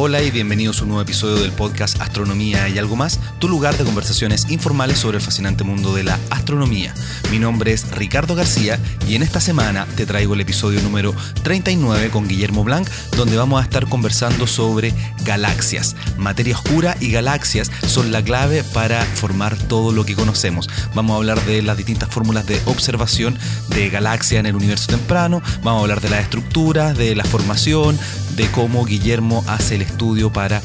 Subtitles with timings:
[0.00, 3.76] Hola y bienvenidos a un nuevo episodio del podcast Astronomía y algo más, tu lugar
[3.76, 6.94] de conversaciones informales sobre el fascinante mundo de la astronomía.
[7.32, 12.10] Mi nombre es Ricardo García y en esta semana te traigo el episodio número 39
[12.10, 15.96] con Guillermo Blanc, donde vamos a estar conversando sobre galaxias.
[16.16, 20.70] Materia oscura y galaxias son la clave para formar todo lo que conocemos.
[20.94, 23.36] Vamos a hablar de las distintas fórmulas de observación
[23.70, 27.98] de galaxias en el universo temprano, vamos a hablar de las estructuras, de la formación,
[28.36, 30.62] de cómo Guillermo hace el estudio para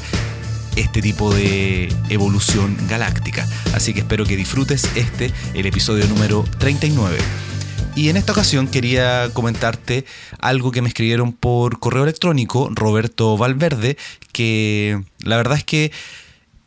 [0.76, 3.48] este tipo de evolución galáctica.
[3.74, 7.18] Así que espero que disfrutes este, el episodio número 39.
[7.96, 10.04] Y en esta ocasión quería comentarte
[10.40, 13.96] algo que me escribieron por correo electrónico, Roberto Valverde,
[14.32, 15.92] que la verdad es que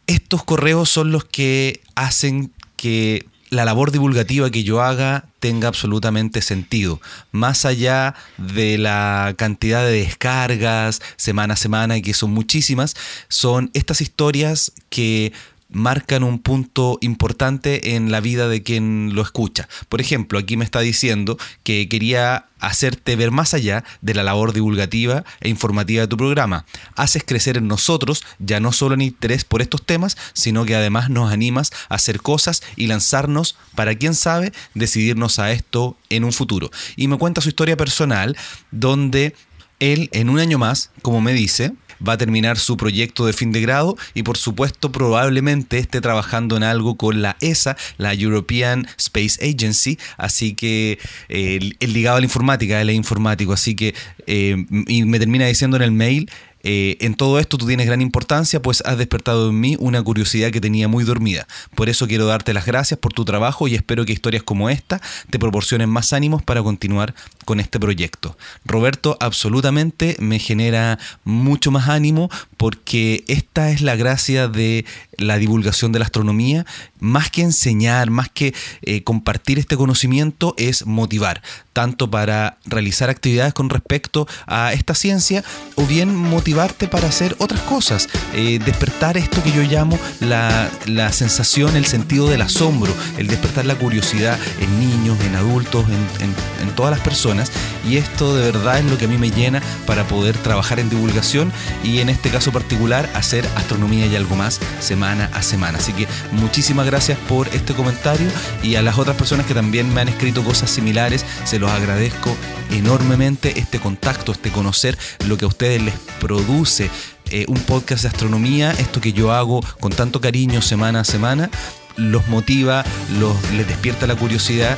[0.07, 6.41] estos correos son los que hacen que la labor divulgativa que yo haga tenga absolutamente
[6.41, 6.99] sentido.
[7.31, 12.95] Más allá de la cantidad de descargas semana a semana, que son muchísimas,
[13.27, 15.33] son estas historias que
[15.69, 19.67] marcan un punto importante en la vida de quien lo escucha.
[19.89, 24.53] Por ejemplo, aquí me está diciendo que quería hacerte ver más allá de la labor
[24.53, 26.65] divulgativa e informativa de tu programa.
[26.95, 31.09] Haces crecer en nosotros ya no solo el interés por estos temas, sino que además
[31.09, 36.33] nos animas a hacer cosas y lanzarnos, para quién sabe, decidirnos a esto en un
[36.33, 36.71] futuro.
[36.95, 38.35] Y me cuenta su historia personal,
[38.71, 39.35] donde
[39.79, 41.73] él en un año más, como me dice,
[42.05, 46.57] va a terminar su proyecto de fin de grado y por supuesto probablemente esté trabajando
[46.57, 52.19] en algo con la ESA, la European Space Agency, así que eh, el ligado a
[52.19, 53.95] la informática, él es informático, así que
[54.25, 56.29] eh, y me termina diciendo en el mail,
[56.69, 60.51] eh, en todo esto tú tienes gran importancia, pues has despertado en mí una curiosidad
[60.51, 61.47] que tenía muy dormida.
[61.75, 64.99] Por eso quiero darte las gracias por tu trabajo y espero que historias como esta
[65.29, 68.37] te proporcionen más ánimos para continuar con este proyecto.
[68.65, 74.83] Roberto absolutamente me genera mucho más ánimo porque esta es la gracia de
[75.17, 76.65] la divulgación de la astronomía.
[76.99, 81.41] Más que enseñar, más que eh, compartir este conocimiento, es motivar,
[81.73, 85.43] tanto para realizar actividades con respecto a esta ciencia
[85.75, 90.69] o bien motivarte para hacer otras cosas, eh, despertar esto que yo llamo la,
[91.11, 96.91] sensación, el sentido del asombro, el despertar la curiosidad en niños, en adultos, en todas
[96.91, 97.51] las personas
[97.87, 100.89] y esto de verdad es lo que a mí me llena para poder trabajar en
[100.89, 101.51] divulgación
[101.83, 105.77] y en este caso particular hacer astronomía y algo más semana a semana.
[105.77, 108.27] Así que muchísimas gracias por este comentario
[108.63, 112.35] y a las otras personas que también me han escrito cosas similares, se los agradezco
[112.71, 116.89] enormemente este contacto, este conocer lo que a ustedes les produce
[117.29, 121.49] eh, un podcast de astronomía, esto que yo hago con tanto cariño semana a semana
[121.97, 122.85] los motiva,
[123.19, 124.77] los, les despierta la curiosidad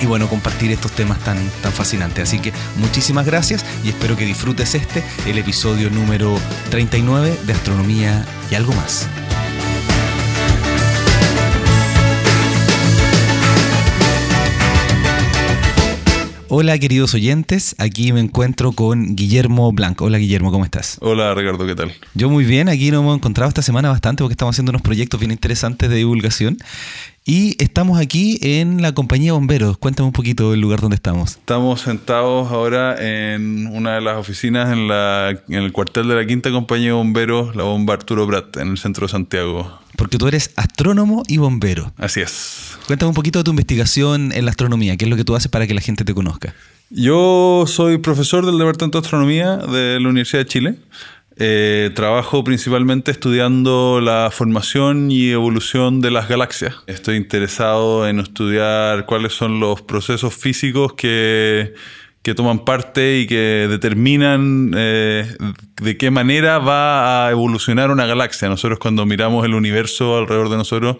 [0.00, 2.28] y bueno, compartir estos temas tan, tan fascinantes.
[2.28, 6.38] Así que muchísimas gracias y espero que disfrutes este, el episodio número
[6.70, 9.06] 39 de Astronomía y algo más.
[16.48, 20.04] Hola queridos oyentes, aquí me encuentro con Guillermo Blanco.
[20.04, 20.96] Hola Guillermo, ¿cómo estás?
[21.00, 21.92] Hola Ricardo, ¿qué tal?
[22.14, 25.18] Yo muy bien, aquí nos hemos encontrado esta semana bastante porque estamos haciendo unos proyectos
[25.18, 26.58] bien interesantes de divulgación
[27.24, 29.76] y estamos aquí en la compañía Bomberos.
[29.78, 31.30] Cuéntame un poquito del lugar donde estamos.
[31.30, 36.24] Estamos sentados ahora en una de las oficinas en, la, en el cuartel de la
[36.24, 39.80] quinta compañía de bomberos, la bomba Arturo Prat, en el centro de Santiago.
[39.96, 41.92] Porque tú eres astrónomo y bombero.
[41.96, 42.78] Así es.
[42.86, 44.96] Cuéntame un poquito de tu investigación en la astronomía.
[44.96, 46.54] ¿Qué es lo que tú haces para que la gente te conozca?
[46.90, 50.78] Yo soy profesor del Departamento de Astronomía de la Universidad de Chile.
[51.38, 56.76] Eh, trabajo principalmente estudiando la formación y evolución de las galaxias.
[56.86, 61.74] Estoy interesado en estudiar cuáles son los procesos físicos que,
[62.26, 65.36] que toman parte y que determinan eh,
[65.80, 68.48] de qué manera va a evolucionar una galaxia.
[68.48, 70.96] Nosotros cuando miramos el universo alrededor de nosotros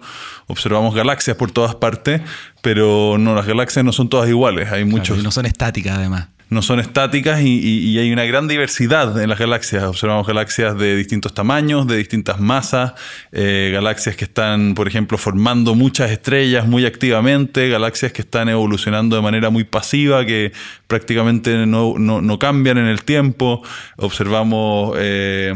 [0.47, 2.23] observamos galaxias por todas partes,
[2.63, 4.71] pero no, las galaxias no son todas iguales.
[4.71, 5.19] Hay muchos.
[5.19, 9.39] Y no son estáticas además no son estáticas y, hay una gran diversidad en las
[9.39, 9.83] galaxias.
[9.83, 12.93] Observamos galaxias de distintos tamaños, de distintas masas,
[13.33, 19.17] eh, galaxias que están, por ejemplo, formando muchas estrellas muy activamente, galaxias que están evolucionando
[19.17, 20.53] de manera muy pasiva, que
[20.87, 23.63] prácticamente no, cambian en el tiempo.
[23.97, 25.55] Observamos, eh,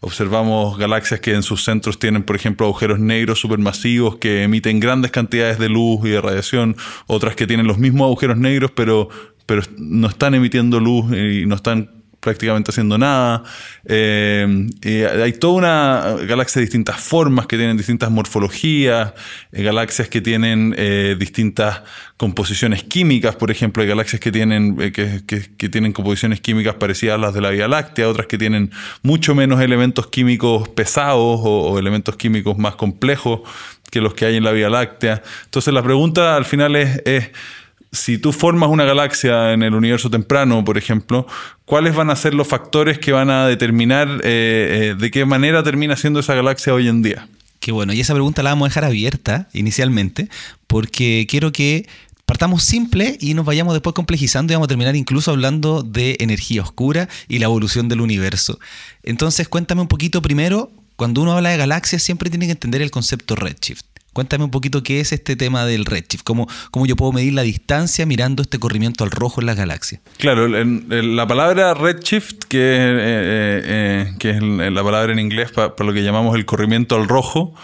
[0.00, 5.10] observamos galaxias que en sus centros tienen, por ejemplo, agujeros negros supermasivos que emiten grandes
[5.10, 9.08] cantidades de luz y de radiación, otras que tienen los mismos agujeros negros, pero
[9.50, 13.42] pero no están emitiendo luz y no están prácticamente haciendo nada.
[13.84, 14.68] Eh,
[15.22, 19.14] hay toda una galaxia de distintas formas, que tienen distintas morfologías,
[19.52, 21.82] eh, galaxias que tienen eh, distintas
[22.16, 27.18] composiciones químicas, por ejemplo, hay galaxias que tienen, que, que, tienen composiciones químicas parecidas a
[27.18, 28.70] las de la Vía Láctea, otras que tienen
[29.02, 33.40] mucho menos elementos químicos pesados o, elementos químicos más complejos
[33.90, 35.22] que los que hay en la Vía Láctea.
[35.46, 37.30] Entonces la pregunta al final es
[37.92, 41.26] si tú formas una galaxia en el universo temprano, por ejemplo,
[41.64, 45.62] ¿cuáles van a ser los factores que van a determinar eh, eh, de qué manera
[45.62, 47.28] termina siendo esa galaxia hoy en día?
[47.58, 50.28] Qué bueno, y esa pregunta la vamos a dejar abierta inicialmente,
[50.66, 51.86] porque quiero que
[52.24, 56.62] partamos simple y nos vayamos después complejizando y vamos a terminar incluso hablando de energía
[56.62, 58.60] oscura y la evolución del universo.
[59.02, 62.90] Entonces, cuéntame un poquito primero, cuando uno habla de galaxias siempre tiene que entender el
[62.92, 63.89] concepto redshift.
[64.12, 67.42] Cuéntame un poquito qué es este tema del redshift, cómo, cómo yo puedo medir la
[67.42, 70.00] distancia mirando este corrimiento al rojo en las galaxias.
[70.18, 75.92] Claro, la palabra redshift, que, eh, eh, eh, es la palabra en inglés para, lo
[75.92, 77.54] que llamamos el corrimiento al rojo,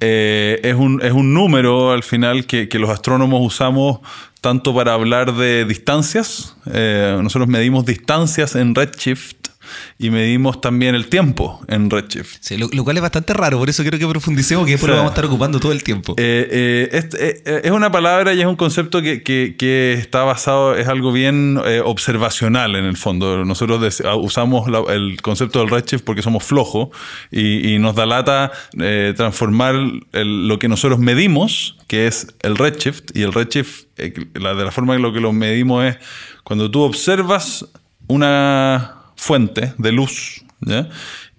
[0.00, 4.00] es, un, es un número al final que, que los astrónomos usamos
[4.40, 9.45] tanto para hablar de distancias, nosotros medimos distancias en redshift
[9.98, 12.38] y medimos también el tiempo en Redshift.
[12.40, 15.10] Sí, lo, cual es bastante raro, por eso quiero que profundicemos, que después lo vamos
[15.10, 16.14] a estar ocupando todo el tiempo.
[16.18, 21.12] Eh, eh, eh, es, una palabra y es un concepto que, está basado, es algo
[21.12, 23.44] bien observacional en el fondo.
[23.44, 26.88] Nosotros ah, usamos el concepto del Redshift porque somos flojos
[27.30, 28.52] y, nos da lata
[29.16, 29.74] transformar
[30.12, 33.84] lo que nosotros medimos, que es el Redshift, y el Redshift,
[34.34, 35.98] la, de la forma en lo que lo medimos es
[36.42, 37.66] cuando tú observas
[38.08, 40.44] una fuente de luz,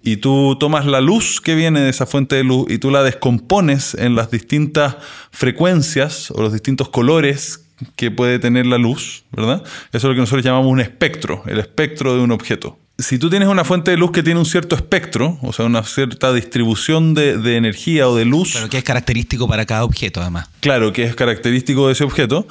[0.02, 3.02] y tú tomas la luz que viene de esa fuente de luz y tú la
[3.02, 4.96] descompones en las distintas
[5.32, 7.64] frecuencias o los distintos colores
[7.96, 9.62] que puede tener la luz, ¿verdad?
[9.92, 12.78] Eso es lo que nosotros llamamos un espectro, el espectro de un objeto.
[12.96, 15.84] Si tú tienes una fuente de luz que tiene un cierto espectro, o sea, una
[15.84, 18.54] cierta distribución de, de energía o de luz.
[18.54, 20.48] Pero que es característico para cada objeto, además.
[20.58, 22.48] Claro, que es característico de ese objeto.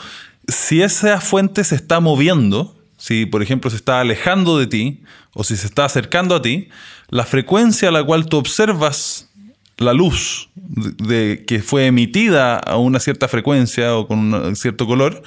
[0.47, 5.03] Si esa fuente se está moviendo, si por ejemplo se está alejando de ti
[5.33, 6.69] o si se está acercando a ti,
[7.09, 9.29] la frecuencia a la cual tú observas
[9.77, 15.21] la luz de, que fue emitida a una cierta frecuencia o con un cierto color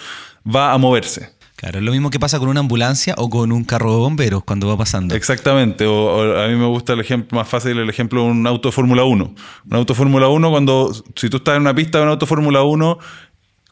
[0.44, 1.30] va a moverse.
[1.60, 4.42] Claro, es lo mismo que pasa con una ambulancia o con un carro de bomberos
[4.44, 5.14] cuando va pasando.
[5.14, 8.68] Exactamente, o, a mí me gusta el ejemplo más fácil, el ejemplo de un auto
[8.68, 9.34] de Fórmula 1.
[9.66, 12.24] Un auto de Fórmula 1, cuando, si tú estás en una pista de un auto
[12.24, 12.98] de Fórmula 1,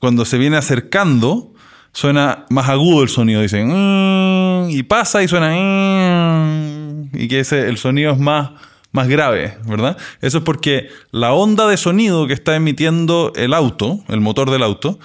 [0.01, 1.55] cuando se viene acercando,
[1.93, 7.69] suena más agudo el sonido, dicen, mm", y pasa y suena, mm", y que ese,
[7.69, 8.51] el sonido es más,
[8.93, 9.97] más grave, ¿verdad?
[10.21, 14.63] Eso es porque la onda de sonido que está emitiendo el auto, el motor del
[14.63, 14.99] auto,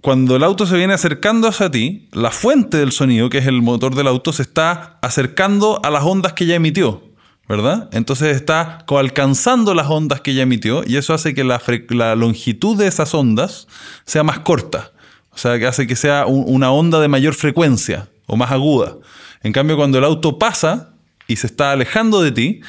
[0.00, 3.62] cuando el auto se viene acercando hacia ti, la fuente del sonido, que es el
[3.62, 7.12] motor del auto, se está acercando a las ondas que ya emitió.
[7.48, 7.88] ¿verdad?
[7.92, 11.60] Entonces está alcanzando las ondas que ya emitió y eso hace que la,
[11.90, 13.68] la, longitud de esas ondas
[14.06, 14.92] sea más corta.
[15.34, 18.96] O sea, que hace que sea una onda de mayor frecuencia o más aguda.
[19.42, 20.94] En cambio, cuando el auto pasa
[21.26, 22.60] y se está alejando de ti,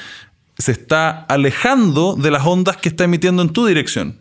[0.58, 4.20] se está alejando de las ondas que está emitiendo en tu dirección.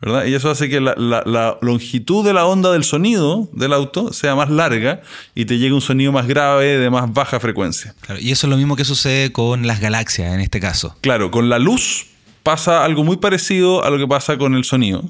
[0.00, 0.26] ¿verdad?
[0.26, 4.50] Y eso hace que la, longitud de la onda del sonido del auto sea más
[4.50, 5.00] larga
[5.34, 7.94] y te llegue un sonido más grave de más baja frecuencia.
[8.20, 10.96] y eso es lo mismo que sucede con las galaxias en este caso.
[11.00, 12.06] Claro, con la luz
[12.42, 15.02] pasa algo muy parecido a lo que pasa con el sonido.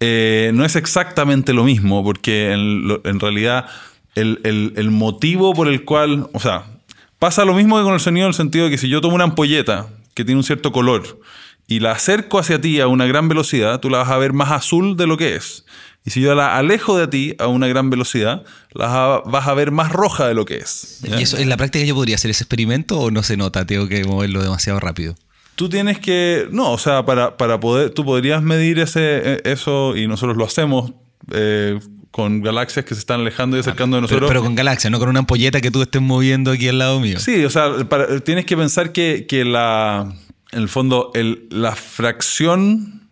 [0.00, 3.66] Eh, no es exactamente lo mismo, porque en, realidad
[4.14, 6.64] el, motivo por el cual, o sea,
[7.18, 9.14] pasa lo mismo que con el sonido en el sentido de que si yo tomo
[9.14, 11.20] una ampolleta que tiene un cierto color
[11.66, 14.50] y la acerco hacia ti a una gran velocidad, tú la vas a ver más
[14.50, 15.66] azul de lo que es.
[16.02, 19.70] Y si yo la alejo de ti a una gran velocidad, la vas a ver
[19.70, 21.00] más roja de lo que es.
[21.04, 23.66] ¿Y eso en la práctica yo podría hacer ese experimento o no se nota?
[23.66, 25.14] Tengo que moverlo demasiado rápido
[25.60, 29.94] tú tienes que, no, o sea, para, para poder, tú podrías medir ese, e, eso
[29.94, 30.94] y nosotros lo hacemos
[31.32, 31.78] eh,
[32.10, 34.26] con galaxias que se están alejando y acercando de nosotros.
[34.26, 37.18] Pero, con galaxias, no con una ampolleta que tú estés moviendo aquí al lado mío.
[37.20, 37.74] Sí, o sea,
[38.24, 40.10] tienes que pensar que, que la,
[40.50, 43.10] en el fondo, el, la fracción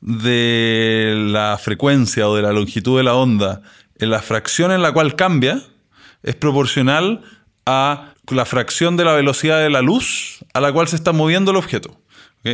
[0.00, 3.62] de la frecuencia o de la longitud de la onda,
[3.98, 5.64] en la fracción en la cual cambia,
[6.22, 7.22] es proporcional
[7.66, 11.50] a la fracción de la velocidad de la luz a la cual se está moviendo
[11.50, 11.98] el objeto.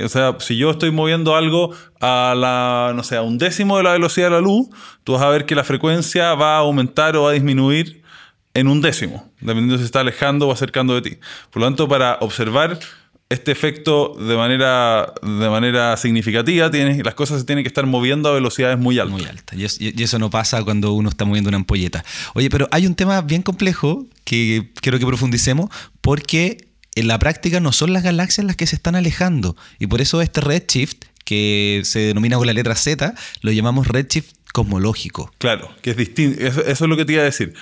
[0.05, 3.83] O sea, si yo estoy moviendo algo a la, no sé, a un décimo de
[3.83, 4.69] la velocidad de la luz,
[5.05, 8.03] tú vas a ver que la frecuencia va a aumentar o va a disminuir
[8.55, 11.19] en un décimo, dependiendo si se está alejando o acercando de ti.
[11.51, 12.79] Por lo tanto, para observar
[13.35, 18.29] este efecto de manera, de manera significativa, tienes, las cosas se tienen que estar moviendo
[18.29, 19.19] a velocidades muy altas.
[19.19, 19.59] Muy altas.
[19.79, 22.05] Y, eso no pasa cuando uno está moviendo una ampolleta.
[22.35, 27.61] Oye, pero hay un tema bien complejo que quiero que profundicemos porque en la práctica
[27.61, 29.57] no son las galaxias las que se están alejando.
[29.79, 34.35] Y por eso este redshift, que se denomina con la letra Z, lo llamamos redshift
[34.55, 35.33] cosmológico.
[35.39, 36.41] Claro, que es distinto.
[36.41, 37.55] Eso, es lo que te iba a decir.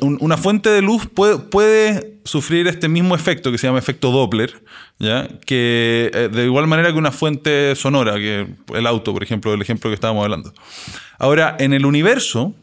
[0.00, 4.62] Una fuente de luz puede, sufrir este mismo efecto que se llama efecto Doppler,
[4.98, 5.28] ¿ya?
[5.46, 9.62] que eh, de igual manera que una fuente sonora, que el auto, por ejemplo, el
[9.62, 10.52] ejemplo que estábamos hablando.
[11.18, 12.54] Ahora, en el universo,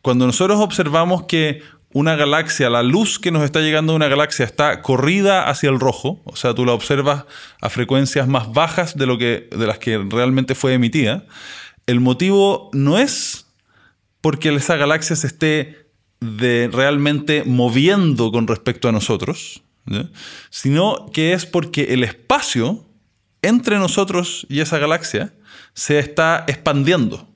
[0.00, 1.62] cuando nosotros observamos que
[1.92, 5.78] una galaxia, la luz que nos está llegando de una galaxia está corrida hacia el
[5.78, 7.24] rojo, o sea, tú la observas
[7.60, 11.24] a frecuencias más bajas de, lo que, de las que realmente fue emitida,
[11.86, 13.46] el motivo no es
[14.20, 15.83] porque esa galaxia se esté
[16.24, 19.62] de realmente moviendo con respecto a nosotros,
[20.50, 22.84] sino que es porque el espacio
[23.42, 25.34] entre nosotros y esa galaxia
[25.74, 27.28] se está expandiendo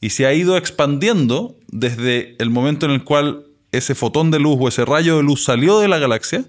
[0.00, 4.58] y se ha ido expandiendo desde el momento en el cual ese fotón de luz
[4.60, 6.44] o ese rayo de luz salió de la galaxia,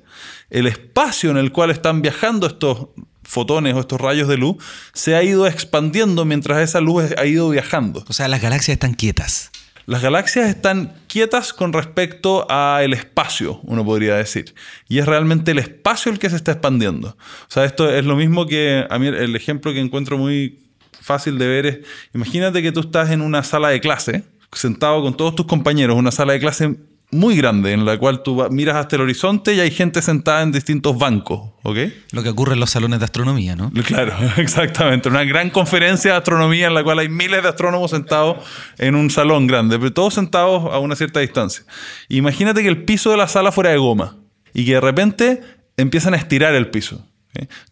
[0.50, 2.88] el espacio en el cual están viajando estos
[3.24, 4.58] fotones o estos rayos de luz
[4.94, 8.04] se ha ido expandiendo mientras esa luz ha ido viajando.
[8.08, 9.52] O sea, las galaxias están quietas.
[9.86, 14.56] Las galaxias están quietas con respecto al espacio, uno podría decir.
[14.88, 17.10] Y es realmente el espacio el que se está expandiendo.
[17.10, 20.60] O sea, esto es lo mismo que a mí el ejemplo que encuentro muy
[21.02, 21.80] fácil de ver es,
[22.13, 24.24] imagínate que tú estás en una sala de clase,
[24.54, 26.75] sentado con todos tus compañeros, una sala de clase
[27.13, 30.51] muy grande en la cual tú miras hasta el horizonte y hay gente sentada en
[30.51, 31.77] distintos bancos, ¿ok?
[32.12, 33.72] Lo que ocurre en los salones de astronomía, ¿no?
[33.86, 35.10] Claro, exactamente.
[35.10, 38.38] Una gran conferencia de astronomía en la cual hay miles de astrónomos sentados
[38.77, 41.63] en un salón grande, pero todos sentados a una cierta distancia.
[42.10, 44.17] Imagínate que el piso de la sala fuera de goma
[44.53, 45.41] y que de repente
[45.77, 47.05] empiezan a estirar el piso.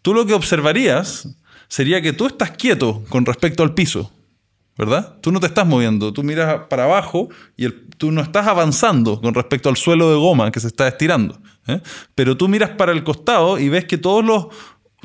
[0.02, 1.28] Tú lo que observarías
[1.68, 4.12] sería que tú estás quieto con respecto al piso.
[4.76, 5.16] ¿Verdad?
[5.20, 9.34] Tú no te estás moviendo, tú miras para abajo y tú no estás avanzando con
[9.34, 11.38] respecto al suelo de goma que se está estirando.
[11.66, 11.80] ¿eh?
[12.14, 14.46] Pero tú miras para el costado y ves que todos los,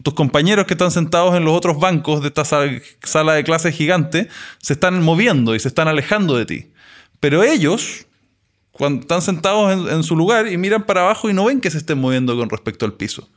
[0.03, 4.29] tus compañeros que están sentados en los otros bancos de esta sala, de clase gigante
[4.61, 6.71] se están moviendo y se están alejando de ti.
[7.19, 8.05] Pero ellos,
[8.71, 11.71] cuando están sentados en, en, su lugar y miran para abajo y no ven que
[11.71, 13.27] se estén moviendo con respecto al piso.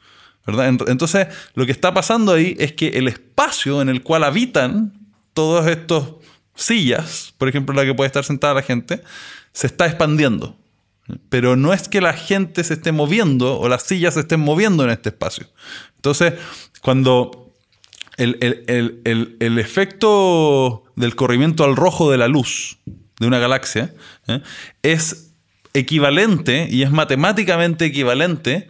[0.47, 0.69] ¿verdad?
[0.89, 4.93] Entonces, lo que está pasando ahí es que el espacio en el cual habitan
[5.35, 6.15] todos estos
[6.55, 9.03] sillas, por ejemplo, la que puede estar sentada la gente,
[9.53, 10.57] se está expandiendo.
[11.29, 14.85] Pero no es que la gente se esté moviendo o las sillas se estén moviendo
[14.85, 15.47] en este espacio.
[15.97, 16.35] Entonces,
[16.83, 17.51] cuando
[18.17, 22.79] el, efecto del corrimiento al rojo de la luz
[23.19, 23.95] de una galaxia
[24.29, 24.41] ¿eh?
[24.83, 25.33] es
[25.73, 28.69] equivalente y es matemáticamente equivalente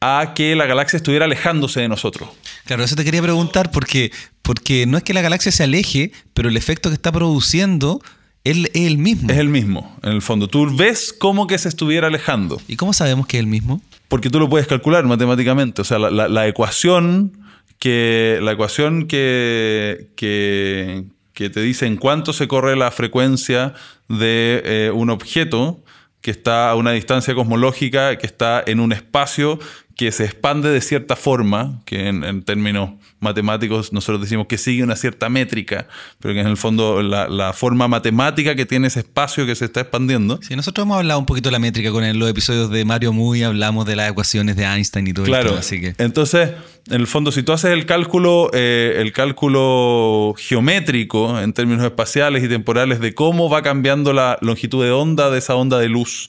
[0.00, 2.28] a que la galaxia estuviera alejándose de nosotros.
[2.64, 4.10] Claro, eso te quería preguntar porque,
[4.42, 8.00] porque no es que la galaxia se aleje, pero el efecto que está produciendo
[8.44, 9.30] es, el mismo.
[9.30, 10.48] Es el mismo, en el fondo.
[10.48, 12.60] Tú ves como que se estuviera alejando.
[12.66, 13.80] ¿Y cómo sabemos que es el mismo?
[14.08, 15.82] Porque tú lo puedes calcular matemáticamente.
[15.82, 17.38] O sea, la, ecuación
[17.78, 18.40] que.
[18.42, 23.74] La ecuación que, que, te dice en cuánto se corre la frecuencia
[24.08, 25.80] de eh, un objeto
[26.20, 29.58] que está a una distancia cosmológica, que está en un espacio
[29.96, 34.96] que se expande de cierta forma, que en, términos matemáticos nosotros decimos que sigue una
[34.96, 35.86] cierta métrica,
[36.18, 39.80] pero que en el fondo la, forma matemática que tiene ese espacio que se está
[39.80, 40.40] expandiendo.
[40.42, 43.42] Sí, nosotros hemos hablado un poquito de la métrica con los episodios de Mario Muy,
[43.42, 45.94] hablamos de las ecuaciones de Einstein y todo claro, esto, así que...
[45.98, 46.50] Entonces,
[46.88, 52.42] en el fondo, si tú haces el cálculo, eh, el cálculo geométrico en términos espaciales
[52.42, 56.28] y temporales de cómo va cambiando la longitud de onda de esa onda de luz,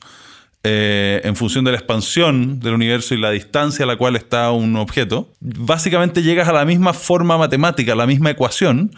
[0.64, 4.52] eh, en función de la expansión del universo y la distancia a la cual está
[4.52, 8.96] un objeto, básicamente llegas a la misma forma matemática, a la misma ecuación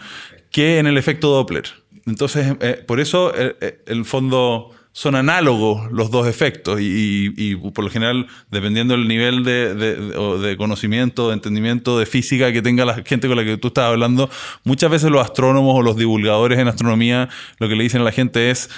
[0.50, 1.64] que en el efecto Doppler.
[2.06, 8.28] Entonces, eh, por eso el fondo son análogos los dos efectos y, por lo general,
[8.50, 13.36] dependiendo del nivel de, de, conocimiento, de entendimiento, de física que tenga la gente con
[13.36, 14.30] la que tú estás hablando,
[14.64, 18.10] muchas veces los astrónomos o los divulgadores en astronomía lo que le dicen a la
[18.10, 18.70] gente es,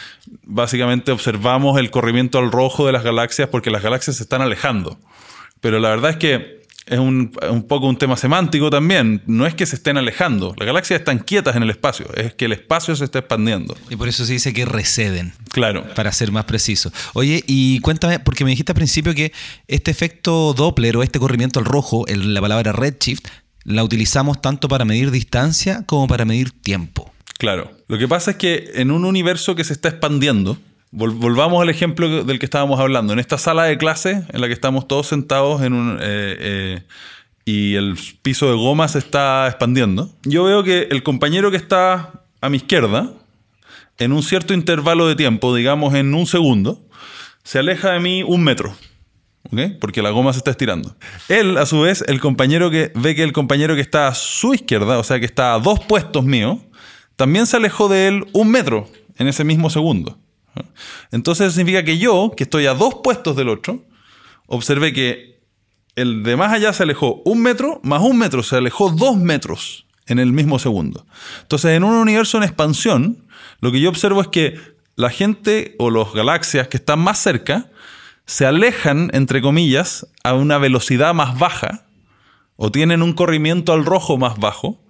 [0.43, 4.99] básicamente observamos el corrimiento al rojo de las galaxias porque las galaxias se están alejando.
[5.61, 7.31] Pero la verdad es que es un,
[7.69, 9.23] poco un tema semántico también.
[9.27, 10.55] No es que se estén alejando.
[10.59, 12.07] Las galaxias están quietas en el espacio.
[12.15, 13.77] Es que el espacio se está expandiendo.
[13.91, 15.33] Y por eso se dice que receden.
[15.51, 15.85] Claro.
[15.95, 16.93] Para ser más preciso.
[17.15, 19.33] Oye, y cuéntame, porque me dijiste al principio que
[19.67, 23.27] este efecto Doppler o este corrimiento al rojo, la palabra redshift,
[23.65, 27.13] la utilizamos tanto para medir distancia como para medir tiempo.
[27.39, 27.71] Claro.
[27.87, 30.59] Lo que pasa es que en un universo que se está expandiendo,
[30.91, 33.13] volvamos al ejemplo del que estábamos hablando.
[33.13, 36.83] En esta sala de clase en la que estamos todos sentados en un, eh, eh,
[37.45, 42.25] y el piso de goma se está expandiendo, yo veo que el compañero que está
[42.41, 43.11] a mi izquierda,
[43.99, 46.87] en un cierto intervalo de tiempo, digamos en un segundo,
[47.43, 48.75] se aleja de mí un metro.
[49.81, 50.95] Porque la goma se está estirando.
[51.29, 54.53] Él, a su vez, el compañero que ve que el compañero que está a su
[54.53, 56.59] izquierda, o sea, que está a dos puestos míos,
[57.17, 60.19] también se alejó de él un metro en ese mismo segundo.
[61.13, 63.85] Entonces significa que yo, que estoy a dos puestos del otro,
[64.47, 65.41] observé que
[65.95, 69.87] el de más allá se alejó un metro, más un metro, se alejó dos metros
[70.07, 71.07] en el mismo segundo.
[71.43, 73.27] Entonces, en un universo en expansión,
[73.61, 74.59] lo que yo observo es que
[74.97, 77.71] la gente o las galaxias que están más cerca
[78.27, 81.87] se alejan, entre comillas, a una velocidad más baja
[82.57, 84.81] o tienen un corrimiento al rojo más bajo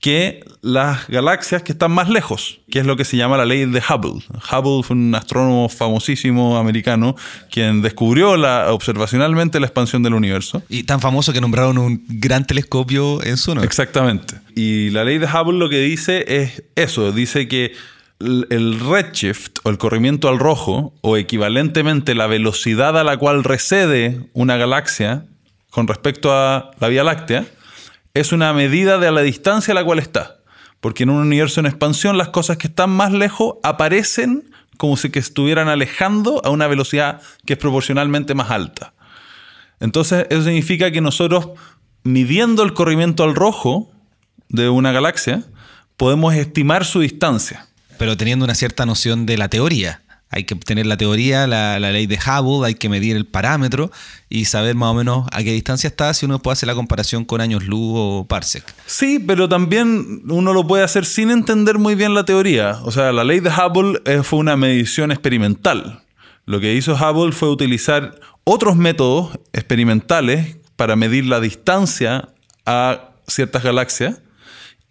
[0.00, 3.64] que las galaxias que están más lejos, que es lo que se llama la ley
[3.64, 4.22] de Hubble.
[4.52, 7.16] Hubble fue un astrónomo famosísimo americano
[7.50, 10.62] quien descubrió la, observacionalmente la expansión del universo.
[10.68, 13.64] Y tan famoso que nombraron un gran telescopio en su honor.
[13.64, 14.36] Exactamente.
[14.54, 17.72] Y la ley de Hubble lo que dice es eso, dice que
[18.20, 24.20] el redshift o el corrimiento al rojo, o equivalentemente la velocidad a la cual recede
[24.32, 25.24] una galaxia
[25.70, 27.46] con respecto a la Vía Láctea,
[28.20, 30.38] es una medida de la distancia a la cual está.
[30.80, 35.10] Porque en un universo en expansión las cosas que están más lejos aparecen como si
[35.14, 38.94] estuvieran alejando a una velocidad que es proporcionalmente más alta.
[39.80, 41.50] Entonces eso significa que nosotros,
[42.04, 43.90] midiendo el corrimiento al rojo
[44.48, 45.42] de una galaxia,
[45.96, 47.66] podemos estimar su distancia.
[47.98, 50.02] Pero teniendo una cierta noción de la teoría.
[50.30, 53.90] Hay que tener la teoría, la, ley de Hubble, hay que medir el parámetro
[54.28, 57.24] y saber más o menos a qué distancia está si uno puede hacer la comparación
[57.24, 58.64] con años luz o parsec.
[58.86, 62.78] Sí, pero también uno lo puede hacer sin entender muy bien la teoría.
[62.84, 66.02] O sea, la ley de Hubble eh, fue una medición experimental.
[66.44, 72.28] Lo que hizo Hubble fue utilizar otros métodos experimentales para medir la distancia
[72.64, 74.20] a ciertas galaxias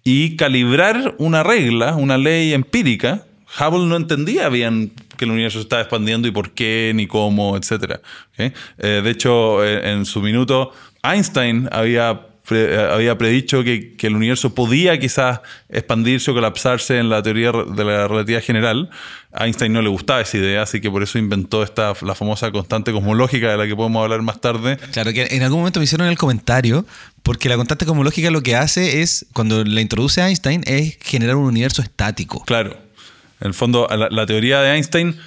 [0.04, 3.26] y calibrar una regla, una ley empírica.
[3.60, 7.58] Hubble no entendía bien que el universo se estaba expandiendo y por qué, ni cómo,
[7.58, 8.00] etc.
[8.38, 10.72] Eh, de hecho, eh, en su minuto,
[11.04, 12.22] Einstein había,
[12.92, 18.08] había predicho que, el universo podía quizás expandirse o colapsarse en la teoría de la
[18.08, 18.90] relatividad general.
[19.34, 22.52] A Einstein no le gustaba esa idea, así que por eso inventó esta, la famosa
[22.52, 24.78] constante cosmológica de la que podemos hablar más tarde.
[24.94, 26.86] Claro, que en algún momento me hicieron el comentario,
[27.24, 31.46] porque la constante cosmológica lo que hace es, cuando la introduce Einstein, es generar un
[31.46, 32.44] universo estático.
[32.46, 32.87] Claro.
[33.40, 35.18] En el fondo, la, teoría de Einstein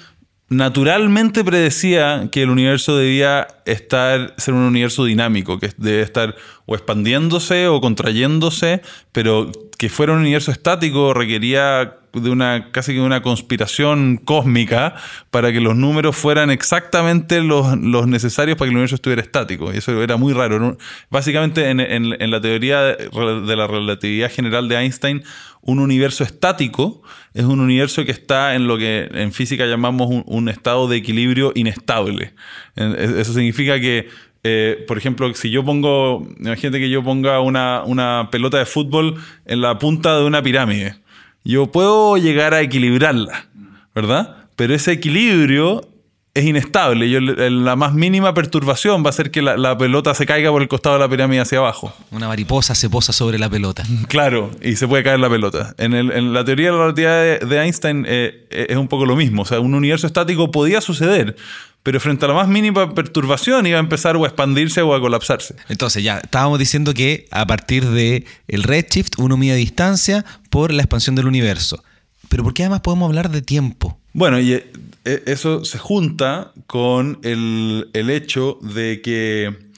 [0.49, 6.75] naturalmente predecía que el universo debía estar, ser un universo dinámico, que debe estar o
[6.75, 8.81] expandiéndose o contrayéndose,
[9.13, 14.95] pero que fuera un universo estático requería de una casi que una conspiración cósmica
[15.29, 19.73] para que los números fueran exactamente los, necesarios para que el universo estuviera estático.
[19.73, 20.77] Y eso era muy raro.
[21.09, 25.23] Básicamente, en, en la teoría de la relatividad general de Einstein,
[25.61, 27.01] un universo estático
[27.33, 31.51] es un universo que está en lo que en física llamamos un, estado de equilibrio
[31.55, 32.33] inestable.
[32.75, 34.09] Eso significa que,
[34.43, 39.15] eh, por ejemplo, si yo pongo, imagínate que yo ponga una, una pelota de fútbol
[39.45, 40.95] en la punta de una pirámide,
[41.43, 43.47] yo puedo llegar a equilibrarla,
[43.93, 44.37] ¿verdad?
[44.55, 45.87] Pero ese equilibrio
[46.33, 47.09] es inestable.
[47.09, 50.67] Yo, la más mínima perturbación va a ser que la, pelota se caiga por el
[50.67, 51.93] costado de la pirámide hacia abajo.
[52.11, 53.83] Una mariposa se posa sobre la pelota.
[54.07, 55.73] Claro, y se puede caer la pelota.
[55.77, 59.43] En, la teoría de la relatividad de, Einstein eh, eh, es un poco lo mismo.
[59.43, 61.35] O sea, un universo estático podía suceder,
[61.83, 64.99] pero frente a la más mínima perturbación iba a empezar o a expandirse o a
[64.99, 65.55] colapsarse.
[65.67, 70.83] Entonces ya, estábamos diciendo que a partir del el redshift uno mide distancia por la
[70.83, 71.83] expansión del universo.
[72.29, 73.97] Pero ¿por qué además podemos hablar de tiempo?
[74.13, 74.65] Bueno, y eh,
[75.03, 79.71] eso se junta con el, hecho de que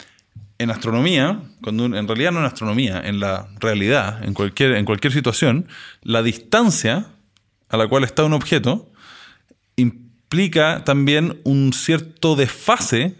[0.57, 5.13] en astronomía, cuando en realidad no en astronomía, en la realidad, en cualquier, en cualquier
[5.13, 5.67] situación,
[6.01, 7.07] la distancia
[7.69, 8.91] a la cual está un objeto
[9.75, 10.02] implica
[10.83, 13.15] también un cierto desfase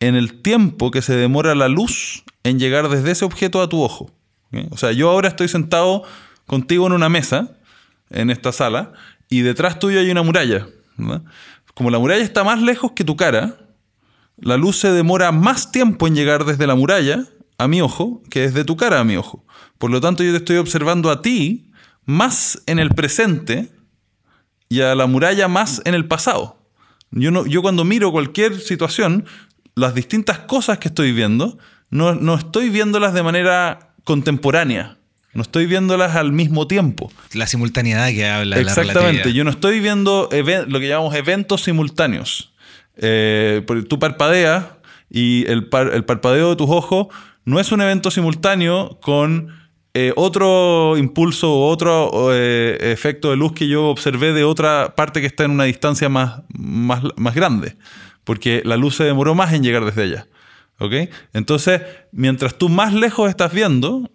[0.00, 3.82] en el tiempo que se demora la luz en llegar desde ese objeto a tu
[3.82, 4.10] ojo.
[4.70, 6.04] O sea, yo ahora estoy sentado
[6.46, 7.56] contigo en una mesa,
[8.10, 8.92] en esta sala,
[9.28, 10.66] y detrás tuyo hay una muralla.
[11.74, 13.58] Como la muralla está más lejos que tu cara,
[14.38, 17.24] la luz se demora más tiempo en llegar desde la muralla
[17.58, 19.44] a mi ojo que desde tu cara a mi ojo.
[19.78, 21.70] Por lo tanto, yo te estoy observando a ti
[22.04, 23.70] más en el presente
[24.68, 26.58] y a la muralla más en el pasado.
[27.10, 29.24] Yo, no, yo cuando miro cualquier situación,
[29.74, 31.58] las distintas cosas que estoy viendo,
[31.90, 34.96] no, no estoy viéndolas de manera contemporánea.
[35.34, 37.12] No estoy viéndolas al mismo tiempo.
[37.34, 39.34] La simultaneidad que habla Exactamente.
[39.34, 42.54] Yo no estoy viendo lo que llamamos eventos simultáneos.
[42.96, 44.64] Eh, tú parpadeas
[45.10, 47.08] y el, el, parpadeo de tus ojos
[47.44, 49.48] no es un evento simultáneo con
[49.98, 55.26] eh, otro impulso otro eh, efecto de luz que yo observé de otra parte que
[55.26, 57.78] está en una distancia más, más, más grande,
[58.22, 60.26] porque la luz se demoró más en llegar desde allá.
[60.80, 60.92] ¿Ok?
[61.32, 61.80] Entonces,
[62.12, 64.10] mientras tú más lejos estás viendo,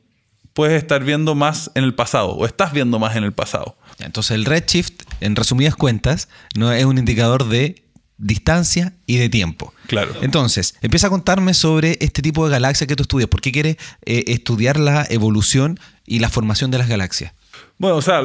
[0.53, 3.75] puedes estar viendo más en el pasado o estás viendo más en el pasado.
[3.97, 7.83] Entonces el redshift, en resumidas cuentas, no es un indicador de
[8.21, 9.73] distancia y de tiempo.
[9.87, 10.13] Claro.
[10.21, 13.29] Entonces, empieza a contarme sobre este tipo de galaxias que tú estudias.
[13.29, 17.33] ¿Por qué quieres eh, estudiar la evolución y la formación de las galaxias?
[17.77, 18.21] Bueno, o sea,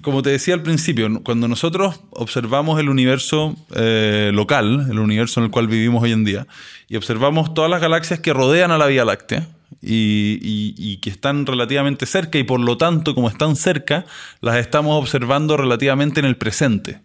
[0.00, 5.44] como te decía al principio, cuando nosotros observamos el universo eh, local, el universo en
[5.44, 6.46] el cual vivimos hoy en día,
[6.88, 9.48] y observamos todas las galaxias que rodean a la Vía Láctea,
[9.80, 14.04] y, que están relativamente cerca y por lo tanto como están cerca
[14.40, 17.00] las estamos observando relativamente en el presente,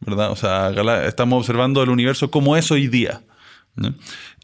[0.00, 0.30] ¿verdad?
[0.30, 0.72] O sea,
[1.06, 3.22] estamos observando el universo como es hoy día.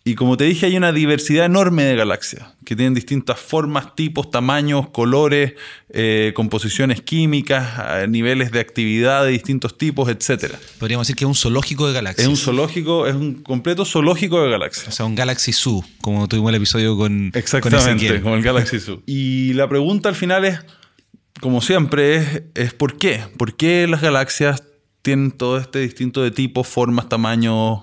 [0.06, 4.30] Y como te dije, hay una diversidad enorme de galaxias que tienen distintas formas, tipos,
[4.30, 5.54] tamaños, colores,
[5.88, 10.54] eh, composiciones químicas, niveles de actividad de distintos tipos, etc.
[10.78, 12.24] Podríamos decir que es un zoológico de galaxias.
[12.24, 14.86] Es un zoológico, es un completo zoológico de galaxias.
[14.86, 18.78] O sea, un Galaxy Zoo, como tuvimos el episodio con Exactamente, con como el Galaxy
[18.78, 19.02] Zoo.
[19.06, 20.60] Y la pregunta al final es,
[21.40, 23.24] como siempre, es, es ¿por qué?
[23.36, 24.62] ¿Por qué las galaxias
[25.06, 27.78] tienen todo este distinto de tipos, formas, tamaños,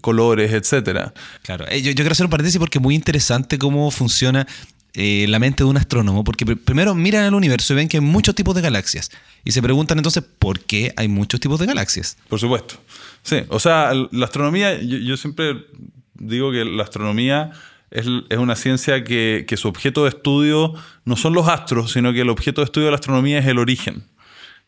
[0.00, 1.12] colores, etcétera.
[1.42, 4.46] Claro, eh, yo, quiero hacer un paréntesis porque es muy interesante cómo funciona
[4.94, 8.00] eh, la mente de un astrónomo, porque primero miran el universo y ven que hay
[8.00, 9.10] muchos tipos de galaxias.
[9.44, 12.16] Y se preguntan entonces, ¿por qué hay muchos tipos de galaxias?
[12.28, 12.76] Por supuesto.
[13.24, 15.66] Sí, o sea, la astronomía, yo, siempre
[16.14, 17.50] digo que la astronomía
[17.90, 22.20] es, una ciencia que, que, su objeto de estudio no son los astros, sino que
[22.20, 24.04] el objeto de estudio de la astronomía es el origen.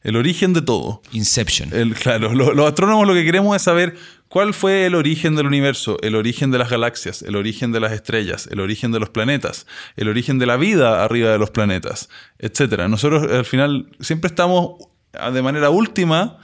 [0.03, 1.03] El origen de todo.
[1.13, 1.71] Inception.
[1.73, 3.97] El, claro, los astrónomos lo que queremos es saber
[4.29, 7.93] cuál fue el origen del universo, el origen de las galaxias, el origen de las
[7.93, 12.09] estrellas, el origen de los planetas, el origen de la vida arriba de los planetas,
[12.39, 12.89] etc.
[12.89, 14.75] Nosotros al final siempre estamos
[15.13, 16.39] de manera última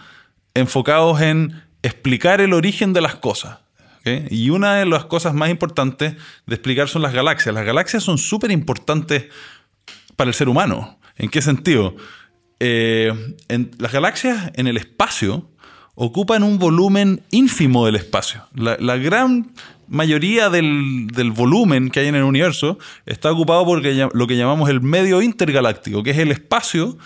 [0.55, 3.59] enfocados en explicar el origen de las cosas.
[4.31, 6.15] Y una de las cosas más importantes
[6.47, 7.53] de explicar son las galaxias.
[7.53, 9.27] Las galaxias son súper importantes
[10.15, 11.01] para el ser humano.
[11.17, 11.97] ¿En qué sentido?
[12.61, 13.13] Eh,
[13.49, 15.49] en, las galaxias en el espacio
[15.95, 18.43] ocupan un volumen ínfimo del espacio.
[18.55, 19.53] La, gran
[19.89, 24.81] mayoría del, volumen que hay en el universo está ocupado por lo que llamamos el
[24.81, 26.99] medio intergaláctico, que es el espacio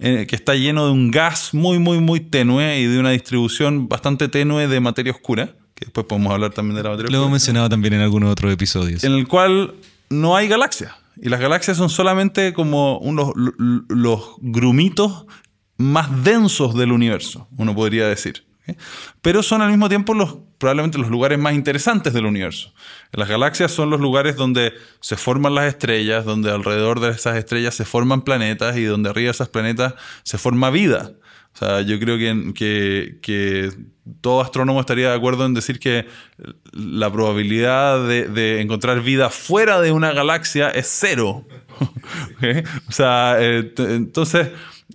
[0.00, 3.88] eh, que está lleno de un gas muy, muy, muy tenue y de una distribución
[3.88, 7.18] bastante tenue de materia oscura, que después podemos hablar también de la materia oscura.
[7.18, 9.02] Lo hemos mencionado también en algunos otros episodios.
[9.02, 9.74] En el cual
[10.08, 10.92] no hay galaxias.
[11.20, 15.26] Y las galaxias son solamente como unos, los grumitos
[15.76, 18.46] más densos del universo, uno podría decir.
[19.22, 22.72] Pero son al mismo tiempo los, probablemente los lugares más interesantes del universo.
[23.12, 27.74] Las galaxias son los lugares donde se forman las estrellas, donde alrededor de esas estrellas
[27.74, 31.12] se forman planetas y donde arriba de esas planetas se forma vida.
[31.60, 33.72] O sea, yo creo que, que,
[34.20, 36.06] todo astrónomo estaría de acuerdo en decir que
[36.72, 41.44] la probabilidad de, encontrar vida fuera de una galaxia es cero.
[42.88, 44.48] O sea, eh, entonces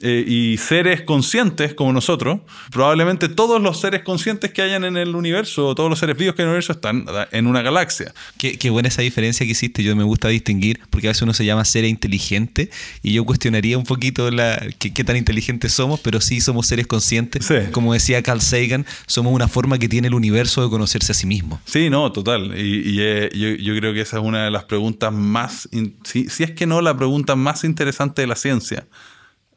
[0.06, 5.16] eh, y seres conscientes como nosotros, probablemente todos los seres conscientes que hayan en el
[5.16, 8.14] universo, todos los seres vivos que hay en el universo están en una galaxia.
[8.38, 11.46] Qué, buena esa diferencia que hiciste, yo me gusta distinguir, porque a veces uno se
[11.46, 12.70] llama ser inteligente
[13.02, 17.50] y yo cuestionaría un poquito la, qué, tan inteligentes somos, pero sí somos seres conscientes.
[17.72, 21.28] Como decía Carl Sagan, somos una forma que tiene el universo de conocerse a sí
[21.28, 21.62] mismo.
[21.64, 22.60] Sí, no, total.
[22.60, 25.70] Y, eh, yo, creo que esa es una de las preguntas más,
[26.04, 28.86] si, si es que no la pregunta más interesante de la ciencia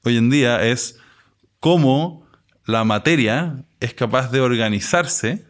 [0.07, 1.01] hoy en día es
[1.59, 2.25] cómo
[2.65, 5.45] la materia es capaz de organizarse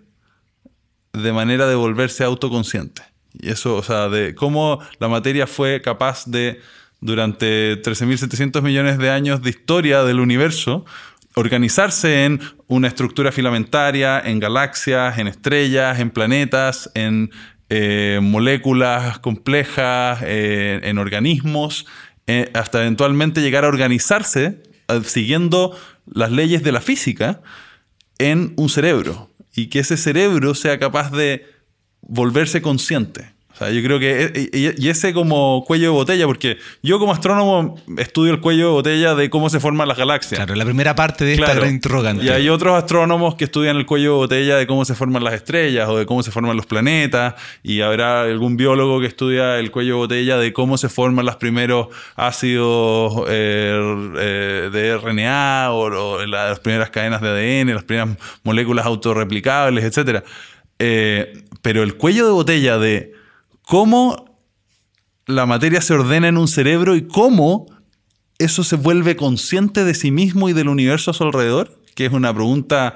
[1.12, 3.02] de manera de volverse autoconsciente.
[3.34, 6.60] Y eso, o sea, de cómo la materia fue capaz de,
[7.00, 10.86] durante 13.700 millones de años de historia del universo,
[11.34, 17.30] organizarse en una estructura filamentaria, en galaxias, en estrellas, en planetas, en
[17.68, 21.84] eh, moléculas complejas, eh, en organismos,
[22.26, 27.40] eh, hasta eventualmente llegar a organizarse eh, siguiendo las leyes de la física
[28.18, 31.46] en un cerebro y que ese cerebro sea capaz de
[32.00, 33.35] volverse consciente.
[33.56, 36.98] O sea, yo creo que, e, e, y ese como cuello de botella, porque yo
[36.98, 40.38] como astrónomo estudio el cuello de botella de cómo se forman las galaxias.
[40.38, 42.22] Claro, la primera parte de esta interrogante.
[42.22, 45.32] Y hay otros astrónomos que estudian el cuello de botella de cómo se forman las
[45.32, 49.70] estrellas o de cómo se forman los planetas, y habrá algún biólogo que estudia el
[49.70, 56.26] cuello de botella de cómo se forman los primeros ácidos eh, eh, de RNA o,
[56.26, 60.22] las primeras cadenas de ADN, las primeras moléculas autorreplicables, etc.
[60.78, 63.15] Eh, pero el cuello de botella de
[63.66, 64.38] cómo
[65.26, 67.66] la materia se ordena en un cerebro y cómo
[68.38, 72.12] eso se vuelve consciente de sí mismo y del universo a su alrededor, que es
[72.12, 72.94] una pregunta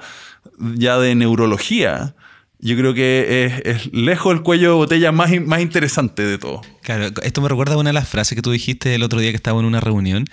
[0.57, 2.15] ya de neurología,
[2.59, 6.61] yo creo que es, lejos el cuello de botella más, más interesante de todo.
[6.83, 9.31] Claro, esto me recuerda a una de las frases que tú dijiste el otro día
[9.31, 10.25] que estaba en una reunión,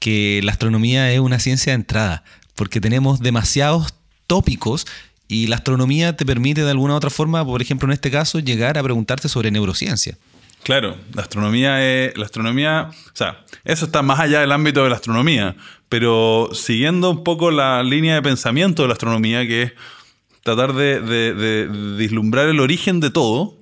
[0.00, 2.24] que la astronomía es una ciencia de entrada,
[2.56, 3.94] porque tenemos demasiados
[4.26, 4.86] tópicos
[5.28, 8.38] y la astronomía te permite de alguna u otra forma, por ejemplo en este caso,
[8.38, 10.16] llegar a preguntarte sobre neurociencia.
[10.64, 12.16] Claro, la astronomía es.
[12.16, 12.88] La astronomía.
[12.90, 15.56] O sea, eso está más allá del ámbito de la astronomía.
[15.90, 19.72] Pero siguiendo un poco la línea de pensamiento de la astronomía, que es
[20.42, 23.58] tratar de, de, vislumbrar el origen de todo,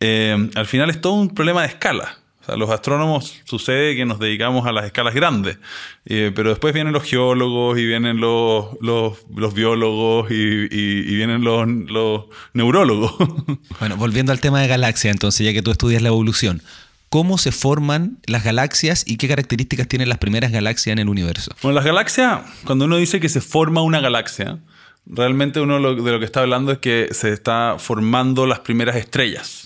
[0.00, 2.18] eh, al final es todo un problema de escala.
[2.46, 5.58] O sea, los astrónomos sucede que nos dedicamos a las escalas grandes,
[6.04, 12.26] eh, pero después vienen los geólogos y vienen los, los, biólogos y, vienen los, los
[12.52, 13.16] neurólogos.
[13.80, 16.62] Bueno, volviendo al tema de galaxias, entonces, ya que tú estudias la evolución,
[17.08, 21.50] ¿cómo se forman las galaxias y qué características tienen las primeras galaxias en el universo?
[21.62, 24.60] Bueno, las galaxias, cuando uno dice que se forma una galaxia,
[25.04, 29.65] realmente uno de lo que está hablando es que se está formando las primeras estrellas.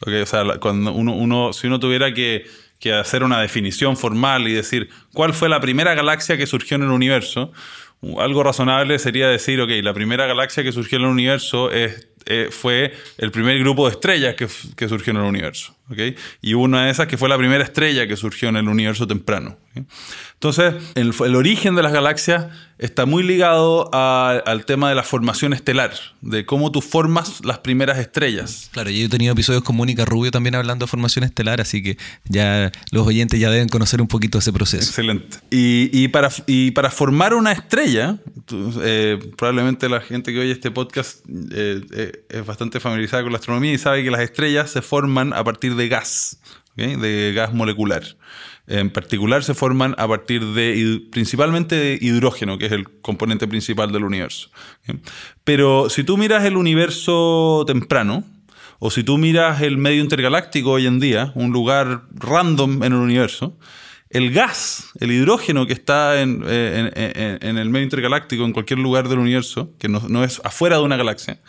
[0.00, 2.46] O sea, cuando uno, si uno tuviera que,
[2.98, 6.90] hacer una definición formal y decir cuál fue la primera galaxia que surgió en el
[6.90, 7.52] universo,
[8.18, 12.48] algo razonable sería decir, ok, la primera galaxia que surgió en el universo es, eh,
[12.50, 15.76] fue el primer grupo de estrellas que, que surgió en el universo.
[15.90, 16.16] ¿okay?
[16.40, 19.58] Y una de esas que fue la primera estrella que surgió en el universo temprano.
[20.40, 22.46] Entonces, el, el, origen de las galaxias
[22.78, 27.98] está muy ligado al tema de la formación estelar, de cómo tú formas las primeras
[27.98, 28.70] estrellas.
[28.72, 31.98] Claro, yo he tenido episodios con Mónica Rubio también hablando de formación estelar, así que
[32.24, 34.86] ya los oyentes ya deben conocer un poquito ese proceso.
[34.88, 35.36] Excelente.
[35.50, 38.16] Y, y para, y para formar una estrella,
[38.80, 41.18] eh, probablemente la gente que oye este podcast
[41.52, 45.34] eh, eh, es bastante familiarizada con la astronomía y sabe que las estrellas se forman
[45.34, 46.40] a partir de gas,
[46.76, 48.04] de gas molecular.
[48.70, 53.90] En particular se forman a partir de principalmente de hidrógeno, que es el componente principal
[53.90, 54.48] del universo.
[55.42, 58.22] Pero si tú miras el universo temprano,
[58.78, 63.00] o si tú miras el medio intergaláctico hoy en día, un lugar random en el
[63.00, 63.58] universo,
[64.08, 69.72] el gas, el hidrógeno que está en, el medio intergaláctico, en cualquier lugar del universo,
[69.80, 71.40] que no, es afuera de una galaxia,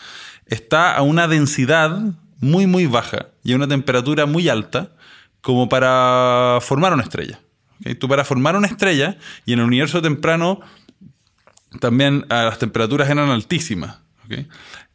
[0.47, 2.01] está a una densidad
[2.39, 4.95] muy, muy baja y a una temperatura muy alta
[5.41, 7.39] como para formar una estrella.
[7.99, 10.61] Tú para formar una estrella, y en el universo temprano
[11.79, 13.97] también las temperaturas eran altísimas.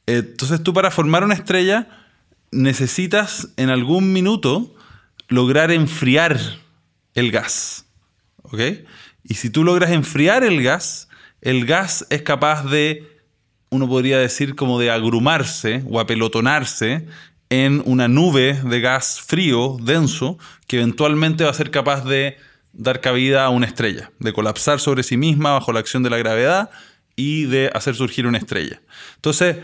[0.06, 1.88] Entonces tú para formar una estrella
[2.52, 4.74] necesitas en algún minuto
[5.28, 6.38] lograr enfriar
[7.14, 7.86] el gas.
[9.24, 11.08] Y si tú logras enfriar el gas,
[11.40, 13.20] el gas es capaz de,
[13.70, 17.06] uno podría decir, como de agrumarse o apelotonarse
[17.50, 22.36] en una nube de gas frío, denso, que eventualmente va a ser capaz de
[22.72, 26.18] dar cabida a una estrella, de colapsar sobre sí misma bajo la acción de la
[26.18, 26.70] gravedad
[27.14, 28.82] y de hacer surgir una estrella.
[29.16, 29.56] Entonces,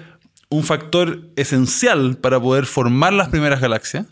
[0.49, 4.07] un factor esencial para poder formar las primeras galaxias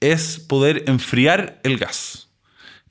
[0.00, 2.28] es poder enfriar el gas.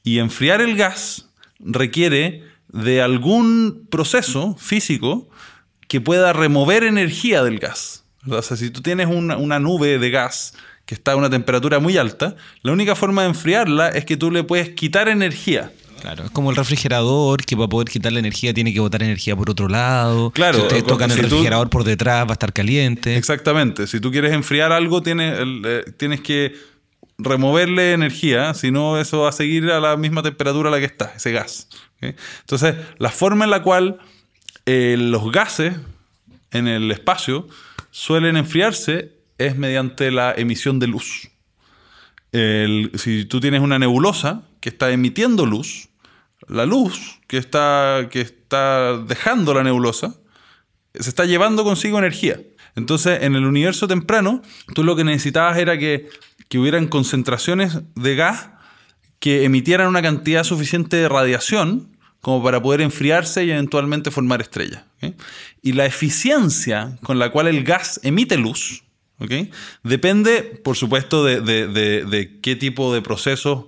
[0.03, 5.29] Y enfriar el gas requiere de algún proceso físico
[5.87, 8.02] que pueda remover energía del gas.
[8.29, 10.53] O sea, si tú tienes una, nube de gas
[10.85, 14.31] que está a una temperatura muy alta, la única forma de enfriarla es que tú
[14.31, 15.71] le puedes quitar energía.
[16.01, 19.37] Claro, es como el refrigerador que para poder quitar la energía tiene que botar energía
[19.37, 20.31] por otro lado.
[20.31, 23.15] Claro, si ustedes tocan el refrigerador por detrás va a estar caliente.
[23.15, 23.87] Exactamente.
[23.87, 26.55] Si tú quieres enfriar algo, tienes, eh, tienes que
[27.17, 30.85] removerle energía, si no eso va a seguir a la misma temperatura a la que
[30.85, 31.69] está, ese gas.
[32.01, 33.99] Entonces, la forma en la cual
[34.65, 35.75] eh, los gases
[36.51, 37.47] en el espacio
[37.93, 41.29] suelen enfriarse es mediante la emisión de luz.
[42.31, 45.89] si tú tienes una nebulosa que está emitiendo luz,
[46.47, 50.15] la luz que está, que está dejando la nebulosa
[50.95, 52.39] se está llevando consigo energía.
[52.75, 54.41] Entonces, en el universo temprano,
[54.73, 56.09] tú lo que necesitabas era que,
[56.49, 58.49] que hubieran concentraciones de gas
[59.19, 64.83] que emitieran una cantidad suficiente de radiación como para poder enfriarse y eventualmente formar estrellas.
[65.63, 68.83] Y la eficiencia con la cual el gas emite luz
[69.83, 73.65] depende, por supuesto, de, qué tipo de procesos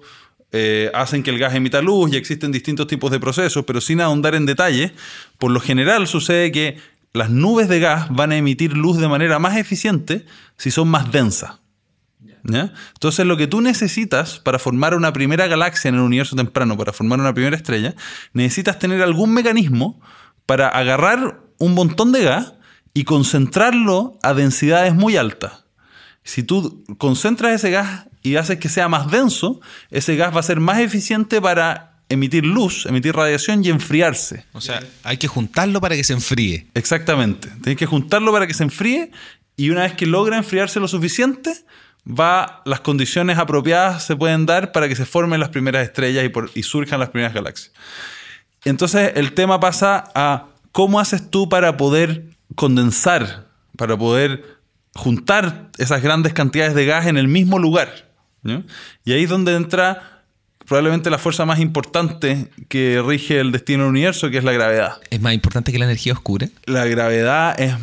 [0.52, 4.02] eh, hacen que el gas emita luz y existen distintos tipos de procesos, pero sin
[4.02, 4.94] ahondar en detalle,
[5.38, 6.78] por lo general sucede que
[7.14, 10.26] las nubes de gas van a emitir luz de manera más eficiente
[10.58, 11.60] si son más densas.
[12.48, 16.94] Entonces lo que tú necesitas para formar una primera galaxia en el universo temprano, para
[16.94, 17.96] formar una primera estrella,
[18.34, 20.00] necesitas tener algún mecanismo
[20.46, 22.54] para agarrar un montón de gas
[22.94, 25.66] y concentrarlo a densidades muy altas.
[26.24, 30.44] Si tú concentras ese gas y haces que sea más denso, ese gas va a
[30.44, 34.46] ser más eficiente para emitir luz, emitir radiación y enfriarse.
[34.54, 36.68] O sea, hay que juntarlo para que se enfríe.
[36.74, 37.50] Exactamente.
[37.62, 39.12] Tienes que juntarlo para que se enfríe
[39.56, 41.54] y una vez que logra enfriarse lo suficiente,
[42.08, 46.60] va, las condiciones apropiadas se pueden dar para que se formen las primeras estrellas y,
[46.60, 47.72] y surjan las primeras galaxias.
[48.64, 54.44] Entonces el tema pasa a cómo haces tú para poder condensar, para poder
[54.94, 58.12] juntar esas grandes cantidades de gas en el mismo lugar.
[59.06, 60.24] Y ahí es donde entra
[60.68, 64.98] probablemente la fuerza más importante que rige el destino del universo, que es la gravedad.
[65.10, 66.50] ¿Es más importante que la energía oscura?
[66.66, 67.74] La gravedad es,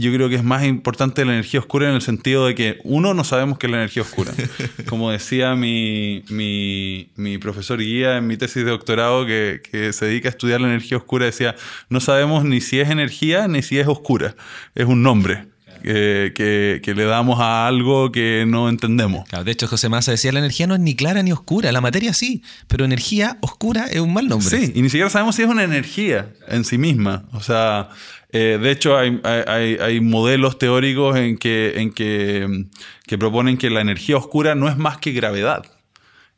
[0.00, 3.14] yo creo que es más importante la energía oscura en el sentido de que, uno,
[3.14, 4.32] no sabemos qué es la energía oscura.
[4.88, 10.28] Como decía mi, mi, profesor guía en mi tesis de doctorado, que, que se dedica
[10.28, 11.54] a estudiar la energía oscura, decía,
[11.88, 14.36] no sabemos ni si es energía ni si es oscura,
[14.74, 15.55] es un nombre
[15.94, 19.28] que, le damos a algo que no entendemos.
[19.28, 22.12] de hecho, José Massa decía, la energía no es ni clara ni oscura, la materia
[22.12, 24.48] sí, pero energía oscura es un mal nombre.
[24.48, 27.24] Sí, y ni siquiera sabemos si es una energía en sí misma.
[27.32, 27.90] O sea,
[28.32, 32.66] eh, de hecho hay, hay, modelos teóricos en, que, en que,
[33.06, 35.64] que proponen que la energía oscura no es más que gravedad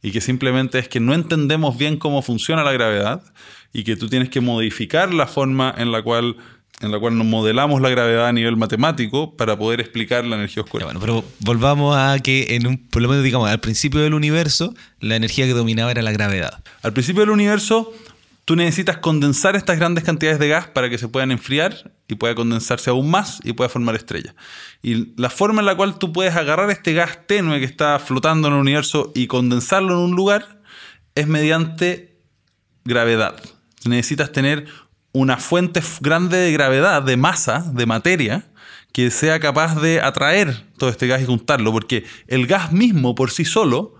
[0.02, 3.22] y que simplemente es que no entendemos bien cómo funciona la gravedad
[3.72, 6.36] y que tú tienes que modificar la forma en la cual
[6.80, 10.62] en la cual nos modelamos la gravedad a nivel matemático para poder explicar la energía
[10.62, 10.84] oscura.
[10.84, 14.74] bueno, pero volvamos a que en un, por lo menos digamos, al principio del universo,
[15.00, 16.62] la energía que dominaba era la gravedad.
[16.82, 17.92] Al principio del universo,
[18.44, 22.34] tú necesitas condensar estas grandes cantidades de gas para que se puedan enfriar y pueda
[22.34, 24.34] condensarse aún más y pueda formar estrellas.
[24.80, 28.48] Y la forma en la cual tú puedes agarrar este gas tenue que está flotando
[28.48, 30.60] en el universo y condensarlo en un lugar
[31.16, 32.20] es mediante
[32.84, 33.34] gravedad.
[33.84, 34.66] Necesitas tener
[35.12, 38.44] una fuente grande de gravedad, de masa, de materia,
[38.92, 43.30] que sea capaz de atraer todo este gas y juntarlo, porque el gas mismo por
[43.30, 43.94] sí solo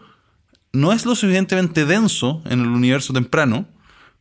[0.73, 3.67] no es lo suficientemente denso en el universo temprano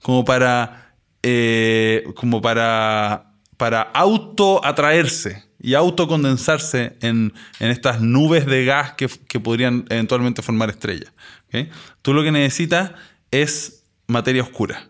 [0.02, 8.94] como para, eh, como para, para auto-atraerse y autocondensarse en, en estas nubes de gas
[8.94, 11.12] que, podrían eventualmente formar estrellas.
[12.02, 12.92] Tú lo que necesitas
[13.32, 14.90] es materia oscura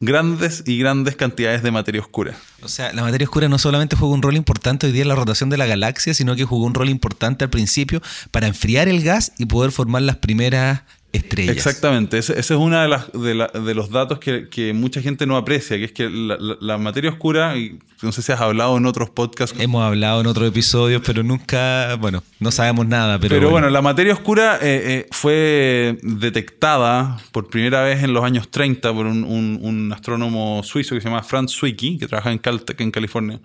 [0.00, 2.34] grandes y grandes cantidades de materia oscura.
[2.62, 5.14] O sea, la materia oscura no solamente juega un rol importante hoy día en la
[5.14, 9.02] rotación de la galaxia, sino que jugó un rol importante al principio para enfriar el
[9.02, 11.56] gas y poder formar las primeras estrellas.
[11.56, 15.92] Exactamente, ese, es uno de, de, los datos que, mucha gente no aprecia, que es
[15.92, 19.58] que la, materia oscura, y no sé si has hablado en otros podcasts.
[19.60, 23.18] Hemos hablado en otros episodios, pero nunca, bueno, no sabemos nada.
[23.18, 23.68] Pero, pero bueno.
[23.70, 29.06] la materia oscura eh, eh, fue detectada por primera vez en los años 30 por
[29.06, 33.40] un, astrónomo suizo que se llama Franz Zwicky, que trabaja en Caltech, en California.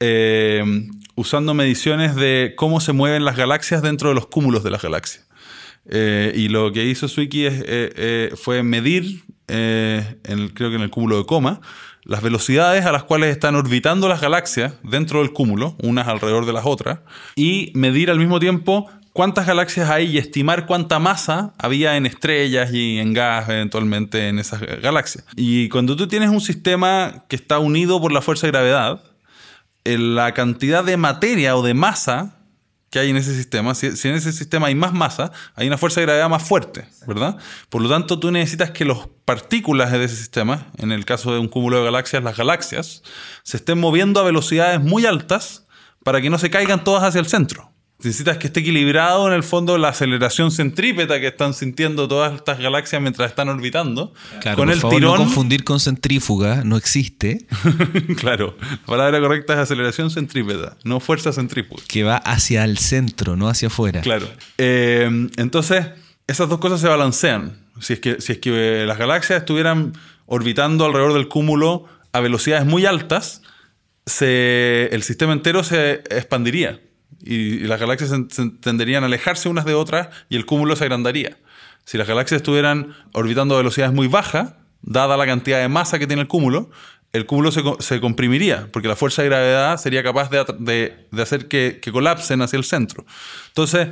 [0.00, 0.64] Eh,
[1.14, 5.24] usando mediciones de cómo se mueven las galaxias dentro de los cúmulos de las galaxias.
[5.88, 10.90] Eh, y lo que hizo Swiki eh, eh, fue medir, en creo que en el
[10.90, 11.60] cúmulo de coma,
[12.04, 16.52] las velocidades a las cuales están orbitando las galaxias dentro del cúmulo, unas alrededor de
[16.52, 17.00] las otras,
[17.36, 22.72] y medir al mismo tiempo cuántas galaxias hay y estimar cuánta masa había en estrellas
[22.72, 25.24] y en gas eventualmente en esas galaxias.
[25.36, 29.02] Y cuando tú tienes un sistema que está unido por la fuerza de gravedad,
[29.84, 32.41] la cantidad de materia o de masa
[32.92, 36.00] que hay en ese sistema, si, en ese sistema hay más masa, hay una fuerza
[36.00, 37.38] de gravedad más fuerte, ¿verdad?
[37.70, 41.38] Por lo tanto, tú necesitas que las partículas de ese sistema, en el caso de
[41.38, 43.02] un cúmulo de galaxias, las galaxias,
[43.44, 45.66] se estén moviendo a velocidades muy altas
[46.04, 47.71] para que no se caigan todas hacia el centro.
[48.04, 52.58] Necesitas que esté equilibrado en el fondo la aceleración centrípeta que están sintiendo todas estas
[52.58, 54.12] galaxias mientras están orbitando.
[54.56, 55.12] con el tirón.
[55.12, 57.46] No confundir con centrífuga, no existe.
[58.16, 61.80] claro, la palabra correcta es aceleración centrípeta, no fuerza centrífuga.
[61.86, 64.00] Que va hacia el centro, no hacia afuera.
[64.00, 64.26] Claro.
[64.58, 65.86] Eh, entonces,
[66.26, 67.56] esas dos cosas se balancean.
[67.80, 69.92] Si es que, si es que las galaxias estuvieran
[70.26, 73.42] orbitando alrededor del cúmulo a velocidades muy altas,
[74.20, 76.80] el sistema entero se expandiría
[77.20, 78.12] y, las galaxias
[78.60, 81.38] tenderían a alejarse unas de otras y el cúmulo se agrandaría.
[81.84, 86.06] Si las galaxias estuvieran orbitando a velocidades muy bajas, dada la cantidad de masa que
[86.06, 86.70] tiene el cúmulo,
[87.12, 91.92] el cúmulo se, comprimiría, porque la fuerza de gravedad sería capaz de, hacer que, que,
[91.92, 93.04] colapsen hacia el centro.
[93.48, 93.88] Entonces,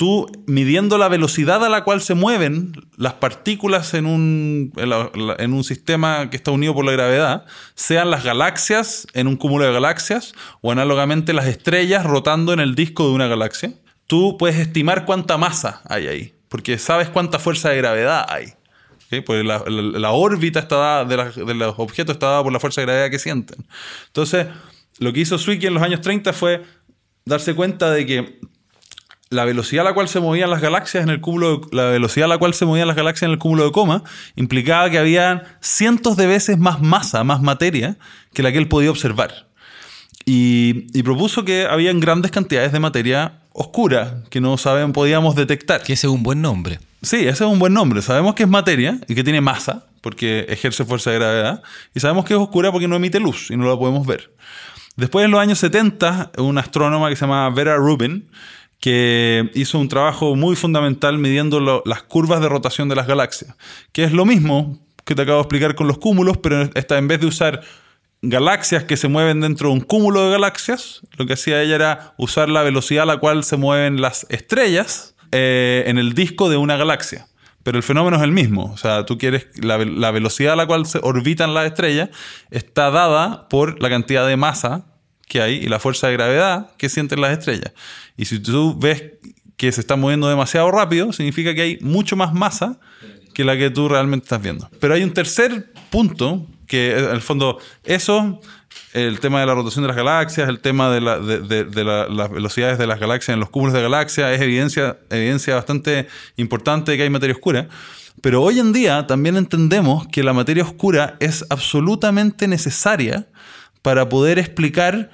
[0.00, 5.62] tú midiendo la velocidad a la cual se mueven las partículas en un, en, un
[5.62, 10.32] sistema que está unido por la gravedad, sean las galaxias en un cúmulo de galaxias
[10.62, 13.74] o análogamente las estrellas rotando en el disco de una galaxia,
[14.06, 18.54] tú puedes estimar cuánta masa hay ahí, porque sabes cuánta fuerza de gravedad hay.
[19.26, 23.10] Porque la, órbita está de, de, los objetos está dada por la fuerza de gravedad
[23.10, 23.66] que sienten.
[24.06, 24.46] Entonces,
[24.98, 26.62] lo que hizo Zwicky en los años 30 fue
[27.26, 28.40] darse cuenta de que
[29.30, 32.24] la velocidad a la cual se movían las galaxias en el cúmulo, de, la velocidad
[32.24, 34.02] a la cual se movían las galaxias en el cúmulo de coma
[34.34, 37.96] implicaba que había cientos de veces más masa, más materia
[38.34, 39.46] que la que él podía observar.
[40.26, 45.82] Y, y propuso que habían grandes cantidades de materia oscura que no saben, podíamos detectar.
[45.82, 46.80] Que ese es un buen nombre.
[47.02, 48.02] Sí, ese es un buen nombre.
[48.02, 51.62] Sabemos que es materia y que tiene masa porque ejerce fuerza de gravedad.
[51.94, 54.32] Y sabemos que es oscura porque no emite luz y no la podemos ver.
[54.96, 58.28] Después, en los años 70, una astrónoma que se llama Vera Rubin,
[58.80, 63.54] que hizo un trabajo muy fundamental midiendo las curvas de rotación de las galaxias,
[63.92, 67.08] que es lo mismo que te acabo de explicar con los cúmulos, pero esta, en
[67.08, 67.60] vez de usar
[68.22, 72.14] galaxias que se mueven dentro de un cúmulo de galaxias, lo que hacía ella era
[72.16, 76.56] usar la velocidad a la cual se mueven las estrellas eh, en el disco de
[76.56, 77.26] una galaxia.
[77.62, 78.72] Pero el fenómeno es el mismo.
[78.72, 79.46] O sea, tú quieres.
[79.62, 82.08] La, la, velocidad a la cual se orbitan las estrellas
[82.50, 84.89] está dada por la cantidad de masa
[85.30, 87.72] que hay y la fuerza de gravedad que sienten las estrellas.
[88.16, 89.12] Y si tú ves
[89.56, 92.80] que se está moviendo demasiado rápido, significa que hay mucho más masa
[93.32, 94.68] que la que tú realmente estás viendo.
[94.80, 98.40] Pero hay un tercer punto que, en el fondo, eso,
[98.92, 102.98] el tema de la rotación de las galaxias, el tema de, las velocidades de las
[102.98, 106.08] galaxias en los cúmulos de galaxias, es evidencia, evidencia bastante
[106.38, 107.68] importante de que hay materia oscura.
[108.20, 113.28] Pero hoy en día también entendemos que la materia oscura es absolutamente necesaria
[113.82, 115.10] para poder explicar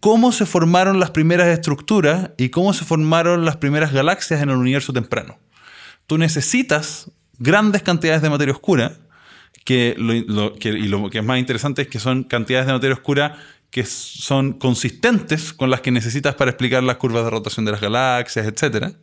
[0.00, 4.56] cómo se formaron las primeras estructuras y cómo se formaron las primeras galaxias en el
[4.56, 5.38] universo temprano.
[6.06, 8.94] Tú necesitas grandes cantidades de materia oscura,
[9.64, 13.38] que y lo que es más interesante es que son cantidades de materia oscura
[13.70, 17.80] que son consistentes con las que necesitas para explicar las curvas de rotación de las
[17.80, 18.94] galaxias, etc.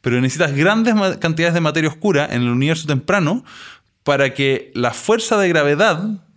[0.00, 3.44] Pero necesitas grandes cantidades de materia oscura en el universo temprano
[4.04, 6.27] para que la fuerza de gravedad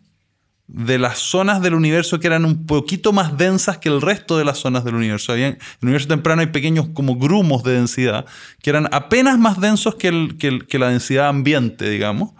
[0.74, 4.45] de las zonas del universo que eran un poquito más densas que el resto de
[4.45, 5.36] las zonas del universo.
[5.36, 8.26] en el universo temprano hay pequeños como grumos de densidad
[8.61, 12.32] que eran apenas más densos que, que, la densidad ambiente, digamos,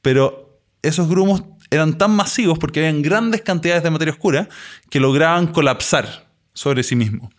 [0.00, 4.48] pero esos grumos eran tan masivos porque habían grandes cantidades de materia oscura
[4.88, 7.32] que lograban colapsar sobre sí mismos.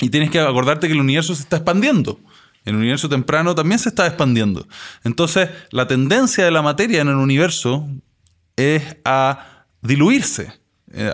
[0.00, 2.20] Y tienes que acordarte que el universo se está expandiendo.
[2.64, 4.66] El universo temprano también se está expandiendo.
[5.04, 7.88] Entonces, la tendencia de la materia en el universo
[8.56, 10.52] es a diluirse
[10.92, 11.12] eh,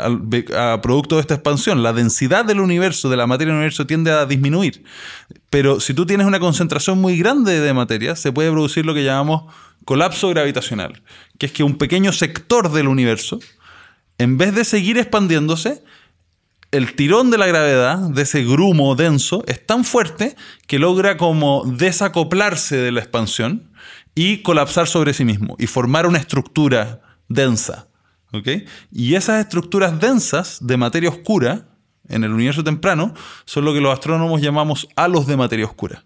[0.57, 1.83] a, producto de esta expansión.
[1.83, 4.85] La densidad del universo, de la materia del universo, tiende a disminuir.
[5.51, 9.05] Pero si tú tienes una concentración muy grande de materia, se puede producir lo que
[9.05, 9.53] llamamos
[9.85, 11.03] colapso gravitacional,
[11.39, 13.41] que es que un pequeño sector del universo,
[14.19, 15.83] en vez de seguir expandiéndose,
[16.71, 20.37] el tirón de la gravedad, de ese grumo denso, es tan fuerte
[20.67, 23.71] que logra como desacoplarse de la expansión
[24.15, 27.89] y colapsar sobre sí mismo y formar una estructura densa
[28.93, 31.69] y esas estructuras densas de materia oscura
[32.09, 33.15] en el universo temprano
[33.45, 36.05] son lo que los astrónomos llamamos halos de materia oscura.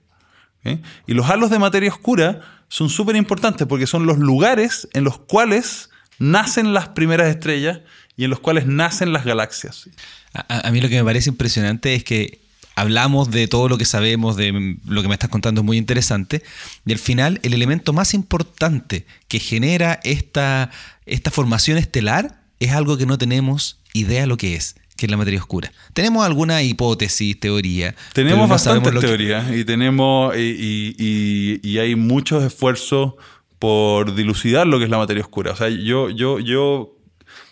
[1.07, 5.19] Y los halos de materia oscura son súper importantes porque son los lugares en los
[5.19, 7.81] cuales nacen las primeras estrellas
[8.17, 9.89] y en los cuales nacen las galaxias.
[10.35, 12.41] A, mí lo que me parece impresionante es que
[12.75, 16.43] hablamos de todo lo que sabemos, de lo que me estás contando es muy interesante,
[16.85, 20.71] y al final el elemento más importante que genera esta,
[21.09, 25.17] esta formación estelar es algo que no tenemos idea lo que es que es la
[25.17, 25.71] materia oscura.
[25.93, 27.95] Tenemos alguna hipótesis, teoría.
[28.15, 33.15] Tenemos bastantes teorías y tenemos y, y, hay muchos esfuerzos
[33.61, 35.53] por dilucidar lo que es la materia oscura.
[35.53, 36.97] O sea, yo, yo, yo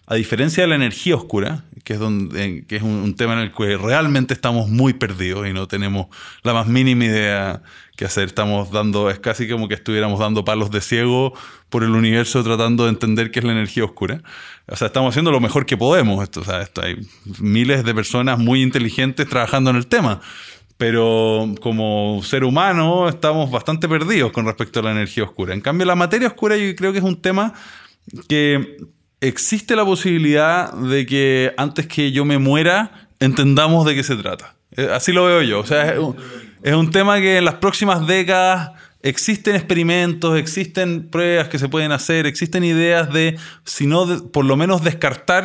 [0.07, 3.53] a diferencia de la energía oscura, que es, donde, que es un, tema en el
[3.53, 6.09] que realmente estamos muy perdidos y no tenemos
[6.43, 7.63] la más mínima idea
[7.97, 11.33] que hacer, estamos dando, es casi como que estuviéramos dando palos de ciego
[11.71, 14.21] por el universo tratando de entender qué es la energía oscura.
[14.67, 16.25] O sea, estamos haciendo lo mejor que podemos.
[16.25, 16.97] Esto, o sea, esto, hay
[17.39, 20.21] miles de personas muy inteligentes trabajando en el tema
[20.79, 25.55] pero como ser humano estamos bastante perdidos con respecto a la energía oscura.
[25.55, 27.55] En cambio, la materia oscura yo creo que es un tema
[28.29, 28.77] que
[29.29, 34.55] existe la posibilidad de que antes que yo me muera entendamos de qué se trata.
[34.77, 35.61] Eh, así lo veo yo.
[35.61, 35.95] O sea,
[36.63, 38.73] es un, tema que en las próximas décadas
[39.03, 44.57] existen experimentos, existen pruebas que se pueden hacer, existen ideas de, si no, por lo
[44.57, 45.45] menos descartar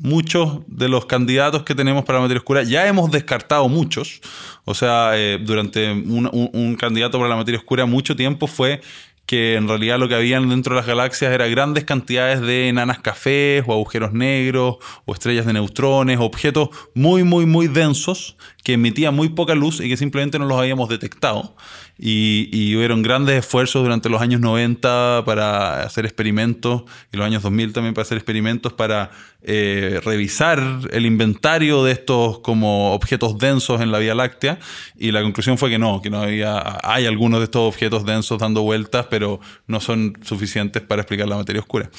[0.00, 2.62] muchos de los candidatos que tenemos para la materia oscura.
[2.62, 4.20] Ya hemos descartado muchos.
[4.64, 8.80] O sea, eh, durante un, candidato para la materia oscura mucho tiempo fue
[9.28, 12.98] que en realidad lo que habían dentro de las galaxias era grandes cantidades de enanas
[13.00, 19.14] cafés o agujeros negros o estrellas de neutrones, objetos muy, muy, muy densos que emitían
[19.14, 21.54] muy poca luz y que simplemente no los habíamos detectado.
[21.98, 27.42] Y, y hubieron grandes esfuerzos durante los años 90 para hacer experimentos y los años
[27.42, 29.10] 2000 también para hacer experimentos para
[29.42, 34.58] eh, revisar el inventario de estos como objetos densos en la Vía Láctea
[34.96, 38.38] y la conclusión fue que no, que no había, hay algunos de estos objetos densos
[38.38, 41.90] dando vueltas, pero no son suficientes para explicar la materia oscura.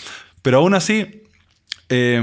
[0.41, 1.23] Pero aún así,
[1.89, 2.21] eh,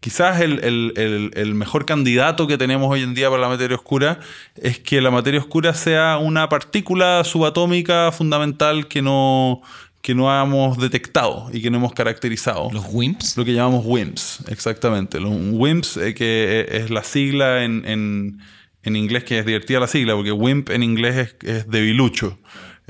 [0.00, 4.18] quizás el, mejor candidato que tenemos hoy en día para la materia oscura
[4.56, 9.62] es que la materia oscura sea una partícula subatómica fundamental que no,
[10.02, 12.70] que no hemos detectado y que no hemos caracterizado.
[12.72, 13.36] ¿Los WIMPs?
[13.36, 15.20] Lo que llamamos WIMPs, exactamente.
[15.20, 20.14] Los WIMPs, eh, que es la sigla en, en, inglés, que es divertida la sigla,
[20.14, 22.38] porque WIMP en inglés es, es debilucho.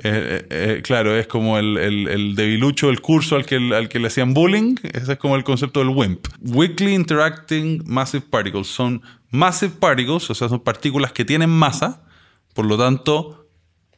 [0.03, 4.07] Eh, eh, claro, es como el, el, debilucho del curso al que, al que le
[4.07, 4.77] hacían bullying.
[4.83, 6.27] Ese es como el concepto del WIMP.
[6.41, 8.69] Weakly Interacting Massive Particles.
[8.69, 12.03] Son massive particles, o sea, son partículas que tienen masa,
[12.55, 13.49] por lo tanto,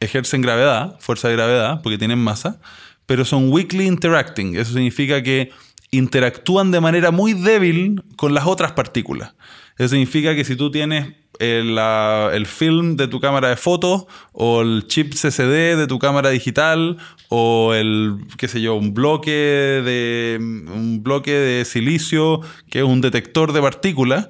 [0.00, 2.60] ejercen gravedad, fuerza de gravedad, porque tienen masa,
[3.06, 4.56] pero son weakly interacting.
[4.56, 5.50] Eso significa que
[5.92, 9.34] interactúan de manera muy débil con las otras partículas.
[9.78, 14.86] Eso significa que si tú tienes el, film de tu cámara de fotos o el
[14.86, 21.02] chip CCD de tu cámara digital o el, qué sé yo, un bloque de, un
[21.02, 22.40] bloque de silicio
[22.70, 24.28] que es un detector de partículas,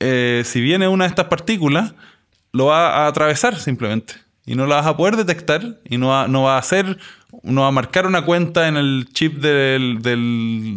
[0.00, 1.94] eh, si viene una de estas partículas,
[2.52, 6.28] lo va a atravesar simplemente y no la vas a poder detectar y no va,
[6.28, 6.98] no va a hacer
[7.42, 9.98] no va a marcar una cuenta en el chip del,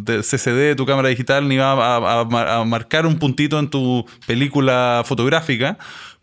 [0.05, 5.77] CCD de tu cámara digital, ni va a, marcar un puntito en tu película fotográfica,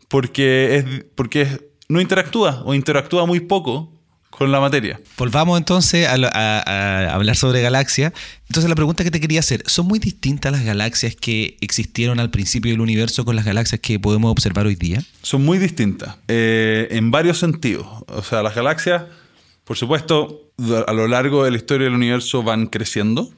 [0.08, 3.92] porque, es, porque no interactúa o interactúa muy poco
[4.30, 4.98] con la materia.
[5.18, 8.12] Volvamos entonces a, hablar sobre galaxias.
[8.48, 12.30] Entonces la pregunta que te quería hacer, ¿son muy distintas las galaxias que existieron al
[12.30, 15.02] principio del universo con las galaxias que podemos observar hoy día?
[15.22, 17.86] Son muy distintas, eh, en varios sentidos.
[18.08, 19.04] O sea, las galaxias
[19.64, 20.50] por supuesto,
[20.86, 23.30] a lo largo de la historia del universo van creciendo,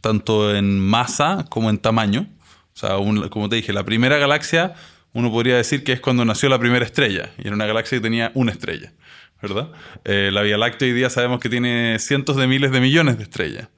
[0.00, 2.28] tanto en masa como en tamaño.
[2.74, 2.96] O sea,
[3.30, 4.74] como te dije, la primera galaxia,
[5.12, 8.02] uno podría decir que es cuando nació la primera estrella, y era una galaxia que
[8.02, 8.92] tenía una estrella,
[9.40, 9.72] ¿verdad?
[10.04, 13.24] Eh, la Vía Láctea hoy día sabemos que tiene cientos de miles de millones de
[13.24, 13.68] estrellas.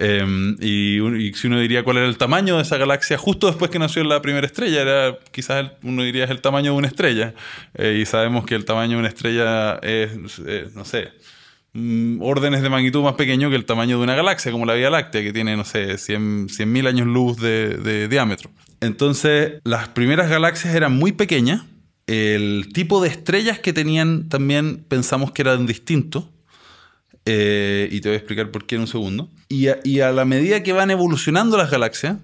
[0.00, 3.80] Em, y, si uno diría cuál era el tamaño de esa galaxia justo después que
[3.80, 7.34] nació la primera estrella, era quizás uno diría es el tamaño de una estrella.
[7.74, 11.08] Eh, y sabemos que el tamaño de una estrella es, eh, no sé,
[11.72, 14.88] mm, órdenes de magnitud más pequeño que el tamaño de una galaxia, como la Vía
[14.88, 18.50] Láctea, que tiene, no sé, 100.000 años luz de, de diámetro.
[18.80, 21.62] Entonces, las primeras galaxias eran muy pequeñas.
[22.06, 26.26] El tipo de estrellas que tenían también pensamos que eran distintos.
[27.30, 29.28] Eh, y te voy a explicar por qué en un segundo.
[29.48, 29.68] Y
[30.00, 32.16] a, la medida que van evolucionando las galaxias,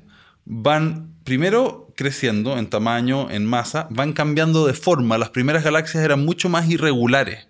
[0.46, 5.18] van primero creciendo en tamaño, en masa, van cambiando de forma.
[5.18, 7.48] Las primeras galaxias eran mucho más irregulares,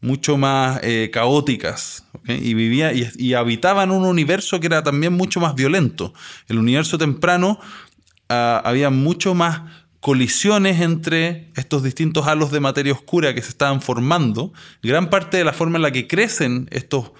[0.00, 5.56] mucho más eh, caóticas, y, vivía, y, habitaban un universo que era también mucho más
[5.56, 6.14] violento.
[6.46, 7.58] El universo temprano
[8.28, 9.62] ah, había mucho más
[10.04, 14.52] colisiones entre estos distintos halos de materia oscura que se estaban formando,
[14.82, 17.12] gran parte de la forma en la que crecen estos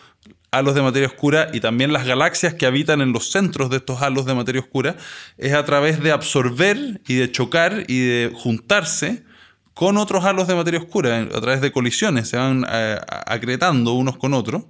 [0.51, 4.03] halos de materia oscura y también las galaxias que habitan en los centros de estos
[4.03, 4.97] halos de materia oscura
[5.39, 9.25] es a través de absorber y de chocar y de juntarse
[9.73, 14.19] con otros halos de materia oscura, a través de colisiones, se van eh, acretando unos
[14.19, 14.65] con otros.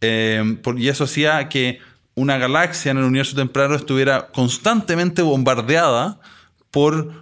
[0.00, 1.80] Eh, y eso hacía que
[2.14, 6.20] una galaxia en el universo temprano estuviera constantemente bombardeada
[6.70, 7.21] por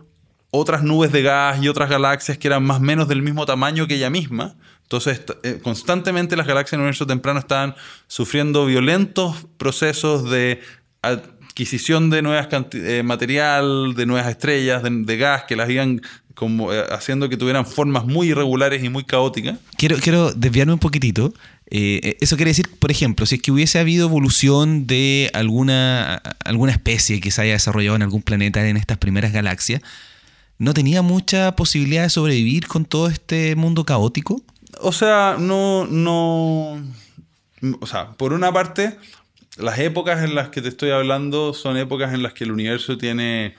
[0.50, 3.86] otras nubes de gas y otras galaxias que eran más o menos del mismo tamaño
[3.86, 4.56] que ella misma.
[4.82, 7.76] Entonces, eh, constantemente las galaxias en el universo temprano estaban
[8.08, 10.60] sufriendo violentos procesos de
[11.02, 16.00] adquisición de nuevas eh, material, de nuevas estrellas, de, gas que las iban
[16.34, 19.58] como eh, haciendo que tuvieran formas muy irregulares y muy caóticas.
[19.76, 21.32] Quiero, quiero desviarme un poquitito.
[21.70, 27.20] eso quiere decir, por ejemplo, si es que hubiese habido evolución de alguna, alguna especie
[27.20, 29.82] que se haya desarrollado en algún planeta en estas primeras galaxias,
[30.60, 34.42] no tenía mucha posibilidad de sobrevivir con todo este mundo caótico?
[34.78, 36.84] O sea, no, no.
[37.80, 38.98] O sea, por una parte,
[39.56, 42.98] las épocas en las que te estoy hablando son épocas en las que el universo
[42.98, 43.54] tiene.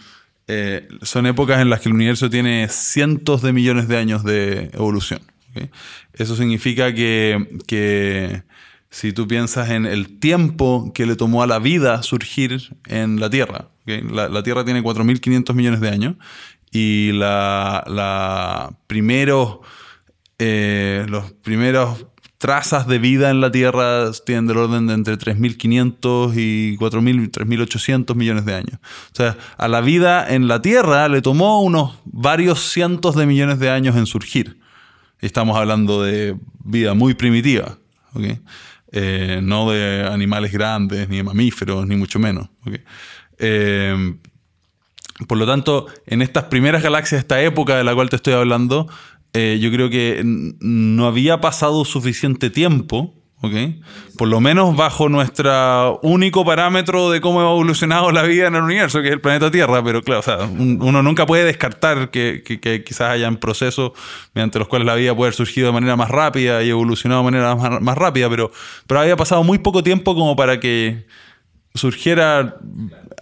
[0.47, 4.69] Eh, son épocas en las que el universo tiene cientos de millones de años de
[4.73, 5.21] evolución.
[6.13, 8.43] Eso significa que, que
[8.91, 13.29] si tú piensas en el tiempo que le tomó a la vida surgir en la
[13.31, 16.15] Tierra, la, la, Tierra tiene 4.500 millones de años
[16.71, 19.59] y la, la primeros,
[20.39, 22.05] eh, los primeros
[22.41, 28.15] trazas de vida en la Tierra tienen del orden de entre 3.500 y 4.000, 3.800
[28.15, 28.79] millones de años.
[29.11, 33.59] O sea, a la vida en la Tierra le tomó unos varios cientos de millones
[33.59, 34.59] de años en surgir.
[35.19, 37.77] Estamos hablando de vida muy primitiva,
[38.91, 42.49] eh, no de animales grandes, ni de mamíferos, ni mucho menos.
[43.37, 44.15] Eh,
[45.27, 48.87] por lo tanto, en estas primeras galaxias, esta época de la cual te estoy hablando,
[49.33, 53.13] eh, yo creo que no había pasado suficiente tiempo
[54.17, 58.61] por lo menos bajo nuestro único parámetro de cómo ha evolucionado la vida en el
[58.61, 62.43] universo, que es el planeta Tierra, pero claro, o sea, uno nunca puede descartar que,
[62.85, 63.93] quizás hayan procesos
[64.35, 67.31] mediante los cuales la vida puede haber surgido de manera más rápida y evolucionado de
[67.31, 68.51] manera más, rápida, pero,
[68.85, 71.07] pero había pasado muy poco tiempo como para que
[71.73, 72.57] surgiera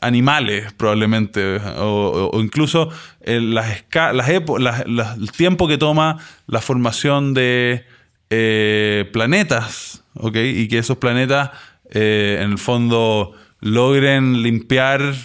[0.01, 2.89] animales probablemente o, incluso
[3.21, 7.85] el, las, el tiempo que toma la formación de
[8.29, 11.51] eh, planetas y que esos planetas
[11.91, 15.15] eh, en el fondo logren limpiar,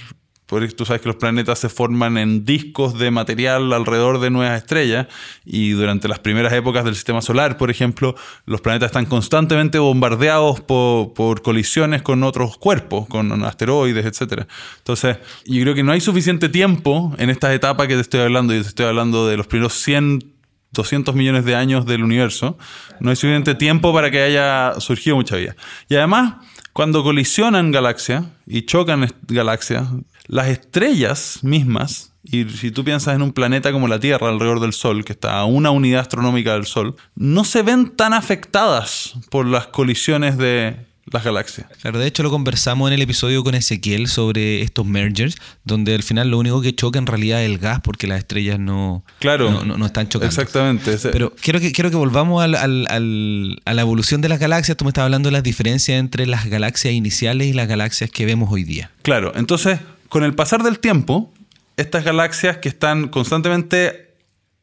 [0.47, 4.59] porque tú sabes que los planetas se forman en discos de material alrededor de nuevas
[4.61, 5.07] estrellas
[5.45, 8.15] y durante las primeras épocas del sistema solar, por ejemplo,
[8.45, 14.45] los planetas están constantemente bombardeados por, colisiones con otros cuerpos, con asteroides, etc.
[14.79, 18.55] Entonces, yo creo que no hay suficiente tiempo en estas etapas que te estoy hablando,
[18.55, 20.35] y te estoy hablando de los primeros 100
[20.75, 22.59] 200 millones de años del universo,
[23.01, 25.57] no hay suficiente tiempo para que haya surgido mucha vida.
[25.89, 26.35] Y además,
[26.75, 29.89] cuando colisionan galaxias y chocan galaxias,
[30.27, 34.73] las estrellas mismas, y si tú piensas en un planeta como la Tierra alrededor del
[34.73, 39.47] Sol, que está a una unidad astronómica del Sol, no se ven tan afectadas por
[39.47, 40.85] las colisiones de,
[41.15, 41.67] las galaxias.
[41.81, 46.03] Claro, de hecho lo conversamos en el episodio con Ezequiel sobre estos mergers, donde al
[46.03, 49.65] final lo único que choca en realidad es el gas, porque las estrellas no, claro,
[49.65, 50.29] no, están chocando.
[50.29, 50.99] Exactamente.
[51.11, 54.77] Pero quiero que, quiero que volvamos al, a la evolución de las galaxias.
[54.77, 58.27] Tú me estabas hablando de las diferencias entre las galaxias iniciales y las galaxias que
[58.27, 58.91] vemos hoy día.
[59.03, 61.33] Claro, entonces, con el pasar del tiempo,
[61.77, 64.15] estas galaxias que están constantemente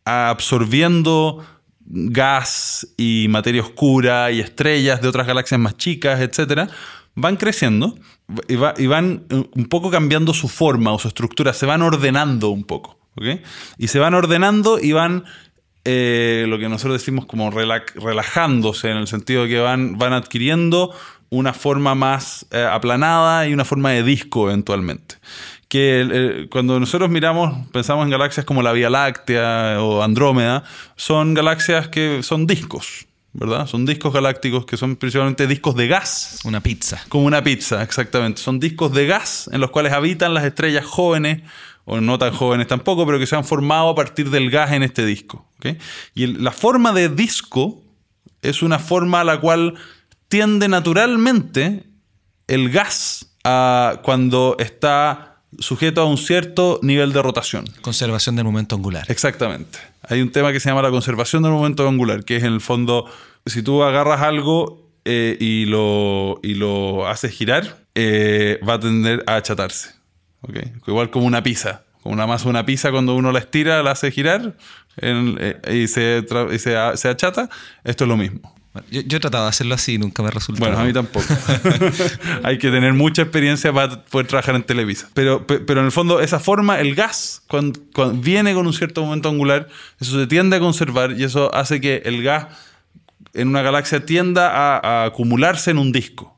[0.06, 1.46] absorbiendo
[1.92, 6.70] gas y materia oscura y estrellas de otras galaxias más chicas, etcétera,
[7.16, 7.98] van creciendo
[8.48, 12.98] y, van un poco cambiando su forma o su estructura, se van ordenando un poco.
[13.78, 15.26] Y se van ordenando y van
[15.84, 20.96] eh, lo que nosotros decimos como relajándose, en el sentido de que van, van adquiriendo
[21.30, 25.16] una forma más eh, aplanada y una forma de disco eventualmente
[25.72, 30.66] que cuando nosotros miramos, pensamos en galaxias como la Vía Láctea o Andrómeda,
[30.98, 33.68] son galaxias que son discos, ¿verdad?
[33.68, 36.42] Son discos galácticos que son principalmente discos de gas.
[36.44, 37.02] Una pizza.
[37.08, 38.42] Como una pizza, exactamente.
[38.42, 41.42] Son discos de gas en los cuales habitan las estrellas jóvenes,
[41.86, 44.84] o no tan jóvenes tampoco, pero que se han formado a partir del gas en
[44.84, 45.48] este disco.
[46.14, 47.82] Y la forma de disco
[48.42, 49.76] es una forma a la cual
[50.28, 51.86] tiende naturalmente
[52.48, 57.66] el gas a cuando está sujeto a un cierto nivel de rotación.
[57.82, 59.06] Conservación del momento angular.
[59.10, 59.80] Exactamente.
[60.04, 62.62] Hay un tema que se llama la conservación del momento angular, que es en el
[62.62, 63.06] fondo,
[63.46, 69.24] si tú agarras algo eh, y, lo, y lo haces girar, eh, va a tender
[69.28, 69.96] a achatarse.
[70.42, 70.74] ¿okay?
[70.88, 71.84] Igual como una pizza.
[72.02, 74.56] Como una masa una pizza, cuando uno la estira, la hace girar
[74.98, 77.50] eh, y, se, y se achata,
[77.84, 78.61] esto es lo mismo.
[78.90, 80.62] Yo, he tratado de hacerlo así y nunca me resultó.
[80.62, 81.26] Bueno, a mí tampoco.
[82.44, 85.10] Hay que tener mucha experiencia para poder trabajar en Televisa.
[85.14, 87.82] Pero, pero en el fondo, esa forma, el gas, cuando,
[88.14, 89.68] viene con un cierto momento angular,
[90.00, 92.48] eso se tiende a conservar y eso hace que el gas
[93.34, 96.38] en una galaxia tienda a, acumularse en un disco.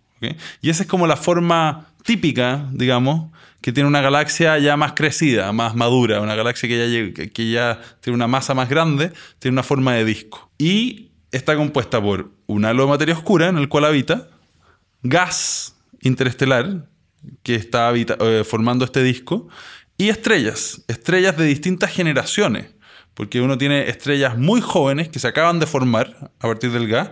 [0.61, 3.29] Y esa es como la forma típica, digamos,
[3.61, 7.79] que tiene una galaxia ya más crecida, más madura, una galaxia que ya, que ya
[8.01, 10.49] tiene una masa más grande, tiene una forma de disco.
[10.57, 14.29] Y está compuesta por un halo de materia oscura en el cual habita,
[15.01, 16.87] gas interestelar
[17.41, 19.47] que está eh, formando este disco,
[19.97, 22.73] y estrellas, estrellas de distintas generaciones,
[23.13, 27.11] porque uno tiene estrellas muy jóvenes que se acaban de formar a partir del gas,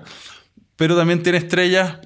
[0.75, 1.99] pero también tiene estrellas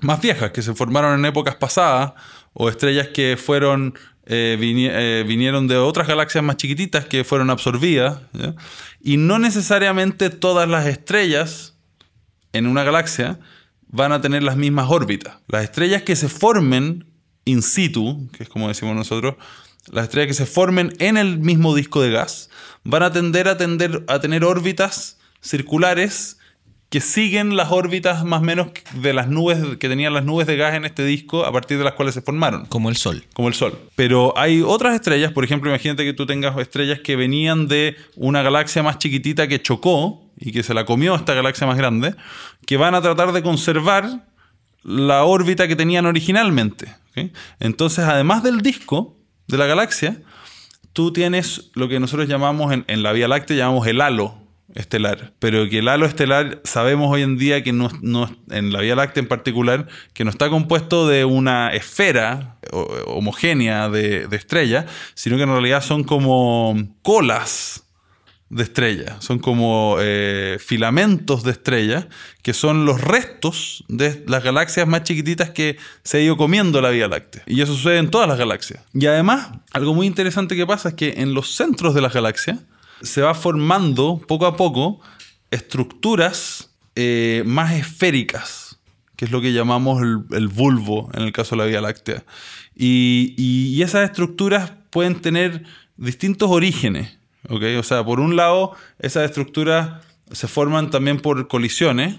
[0.00, 2.12] más viejas que se formaron en épocas pasadas,
[2.52, 3.94] o estrellas que fueron
[4.26, 8.20] eh, eh, vinieron de otras galaxias más chiquititas que fueron absorbidas.
[9.00, 11.76] Y no necesariamente todas las estrellas
[12.52, 13.40] en una galaxia
[13.88, 15.36] van a tener las mismas órbitas.
[15.48, 17.06] Las estrellas que se formen
[17.44, 19.36] in situ, que es como decimos nosotros,
[19.90, 22.48] las estrellas que se formen en el mismo disco de gas,
[22.84, 26.38] van a tender a, tender, a tener órbitas circulares
[26.92, 30.58] que siguen las órbitas más o menos de las nubes que tenían las nubes de
[30.58, 32.66] gas en este disco a partir de las cuales se formaron.
[32.66, 33.24] Como el Sol.
[33.32, 33.78] Como el Sol.
[33.96, 38.42] Pero hay otras estrellas, por ejemplo, imagínate que tú tengas estrellas que venían de una
[38.42, 42.14] galaxia más chiquitita que chocó y que se la comió esta galaxia más grande,
[42.66, 44.26] que van a tratar de conservar
[44.82, 46.94] la órbita que tenían originalmente.
[47.58, 49.16] Entonces, además del disco
[49.46, 50.20] de la galaxia,
[50.92, 54.41] tú tienes lo que nosotros llamamos en, en la Vía Láctea, llamamos el halo
[54.74, 57.90] estelar, pero que el halo estelar sabemos hoy en día que no,
[58.50, 62.56] en la Vía Láctea en particular, que no está compuesto de una esfera
[63.06, 67.84] homogénea de, de estrellas, sino que en realidad son como colas
[68.52, 72.06] de estrellas, son como eh, filamentos de estrellas,
[72.42, 76.90] que son los restos de las galaxias más chiquititas que se ha ido comiendo la
[76.90, 77.42] Vía Láctea.
[77.46, 78.84] Y eso sucede en todas las galaxias.
[78.92, 82.58] Y además, algo muy interesante que pasa es que en los centros de las galaxias
[83.02, 85.00] se va formando poco a poco
[85.50, 88.78] estructuras eh, más esféricas,
[89.16, 92.24] que es lo que llamamos el, bulbo en el caso de la Vía Láctea.
[92.74, 95.64] y esas estructuras pueden tener
[95.96, 97.18] distintos orígenes.
[97.48, 102.16] O sea, por un lado, esas estructuras se forman también por colisiones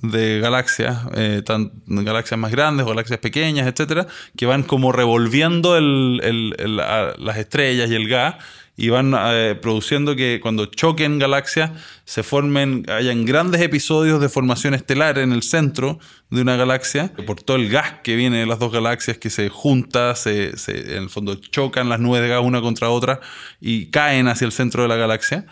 [0.00, 1.42] de galaxias, eh,
[1.86, 4.06] galaxias más grandes o galaxias pequeñas, etcétera,
[4.36, 8.36] que van como revolviendo las estrellas y el gas
[8.76, 11.70] y van eh, produciendo que cuando choquen galaxias
[12.04, 16.00] se formen, hayan grandes episodios de formación estelar en el centro
[16.30, 19.48] de una galaxia, por todo el gas que viene de las dos galaxias que se
[19.48, 23.20] junta, se, en el fondo chocan las nubes de gas una contra otra
[23.60, 25.46] y caen hacia el centro de la galaxia.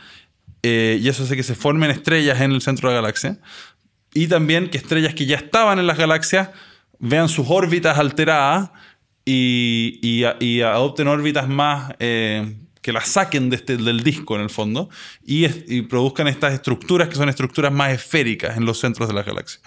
[0.65, 3.39] Eh, y eso hace que se formen estrellas en el centro de la galaxia.
[4.15, 6.51] Y también que estrellas que ya estaban en las galaxias
[6.99, 8.71] vean sus órbitas alteradas
[9.25, 10.25] y,
[10.65, 14.91] adopten órbitas más eh, que las saquen este, del disco en el fondo
[15.25, 15.49] y,
[15.83, 19.61] produzcan estas estructuras que son estructuras más esféricas en los centros de la galaxia.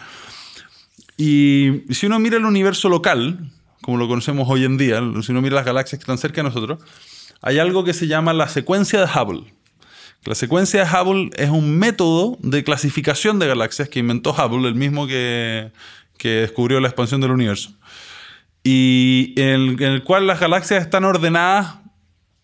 [1.17, 3.51] Y si uno mira el universo local,
[3.81, 6.49] como lo conocemos hoy en día, si uno mira las galaxias que están cerca de
[6.49, 6.79] nosotros,
[7.41, 9.53] hay algo que se llama la secuencia de Hubble.
[10.25, 14.75] La secuencia de Hubble es un método de clasificación de galaxias que inventó Hubble, el
[14.75, 15.71] mismo que,
[16.17, 17.71] que descubrió la expansión del universo.
[18.61, 21.84] Y en el cual las galaxias están ordenadas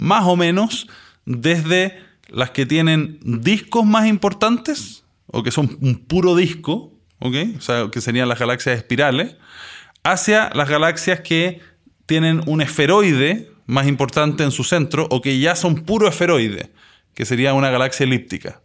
[0.02, 0.88] más o menos
[1.26, 7.88] desde las que tienen discos más importantes, o que son un puro disco, o sea,
[7.92, 9.36] que serían las galaxias espirales,
[10.04, 11.62] hacia las galaxias que
[12.08, 16.72] tienen un esferoide más importante en su centro, o que ya son puro esferoide,
[17.14, 18.60] que sería una galaxia elíptica.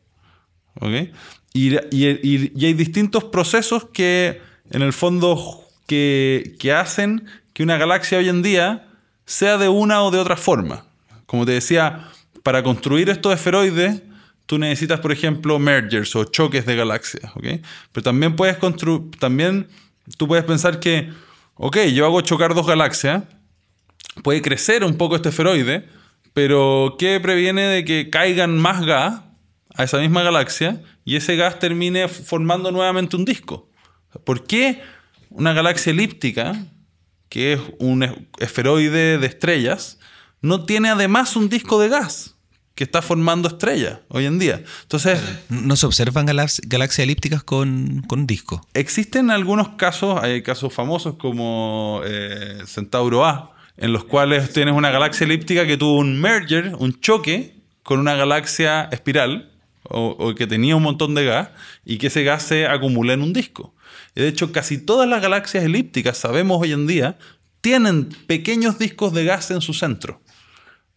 [1.52, 8.30] Y, hay distintos procesos que, en el fondo, que, que hacen que una galaxia hoy
[8.30, 8.88] en día
[9.26, 10.85] sea de una o de otra forma.
[11.26, 12.08] Como te decía,
[12.42, 14.02] para construir estos esferoides,
[14.46, 17.46] tú necesitas, por ejemplo, mergers o choques de galaxias, ¿ok?
[17.92, 19.68] Pero también puedes construir, también
[20.16, 21.10] tú puedes pensar que,
[21.56, 23.24] ok, yo hago chocar dos galaxias,
[24.22, 25.88] puede crecer un poco este esferoide,
[26.32, 29.22] pero ¿qué previene de que caigan más gas
[29.74, 33.68] a esa misma galaxia y ese gas termine formando nuevamente un disco?
[34.24, 34.82] ¿Por qué
[35.30, 36.54] una galaxia elíptica,
[37.28, 39.98] que es un esferoide de estrellas,
[40.40, 42.36] no tiene además un disco de gas
[42.74, 44.62] que está formando estrellas hoy en día.
[44.82, 45.18] Entonces,
[45.48, 48.60] ¿No se observan galaxias elípticas con, con disco?
[48.74, 54.90] Existen algunos casos, hay casos famosos como eh, Centauro A, en los cuales tienes una
[54.90, 59.52] galaxia elíptica que tuvo un merger, un choque con una galaxia espiral,
[59.88, 61.50] o, que tenía un montón de gas,
[61.84, 63.74] y que ese gas se acumula en un disco.
[64.14, 67.16] Y de hecho, casi todas las galaxias elípticas, sabemos hoy en día,
[67.60, 70.20] tienen pequeños discos de gas en su centro.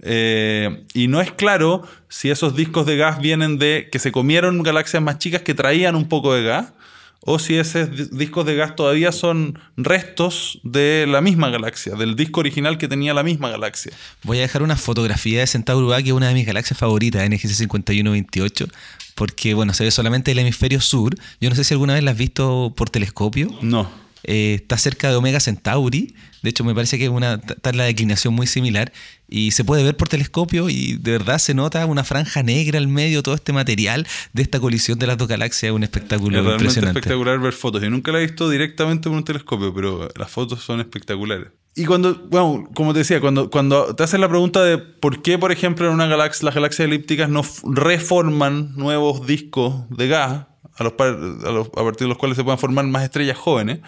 [0.01, 4.63] Eh, y no es claro si esos discos de gas vienen de que se comieron
[4.63, 6.73] galaxias más chicas que traían un poco de gas,
[7.21, 12.39] o si esos discos de gas todavía son restos de la misma galaxia, del disco
[12.39, 13.91] original que tenía la misma galaxia.
[14.23, 17.27] Voy a dejar una fotografía de Centauro A, que es una de mis galaxias favoritas,
[17.29, 18.67] NGC 5128,
[19.15, 21.13] porque bueno, se ve solamente el hemisferio sur.
[21.41, 23.49] Yo no sé si alguna vez la has visto por telescopio.
[23.61, 23.89] No.
[24.23, 26.13] Eh, está cerca de Omega Centauri.
[26.41, 28.91] De hecho, me parece que es una, está la declinación muy similar.
[29.27, 32.87] Y se puede ver por telescopio y de verdad se nota una franja negra al
[32.87, 35.69] medio, todo este material de esta colisión de las dos galaxias.
[35.69, 36.99] Es un espectáculo es impresionante.
[36.99, 37.81] espectacular ver fotos.
[37.81, 41.49] Yo nunca la he visto directamente por un telescopio, pero las fotos son espectaculares.
[41.75, 45.37] Y cuando, bueno, como te decía, cuando, cuando te hacen la pregunta de por qué,
[45.37, 50.47] por ejemplo, en una galaxia, las galaxias elípticas no reforman nuevos discos de gas,
[50.87, 53.79] a, partir de los cuales se puedan formar más estrellas jóvenes,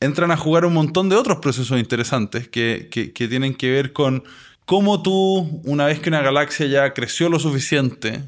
[0.00, 4.24] entran a jugar un montón de otros procesos interesantes que, que, tienen que ver con
[4.64, 8.24] cómo tú, una vez que una galaxia ya creció lo suficiente,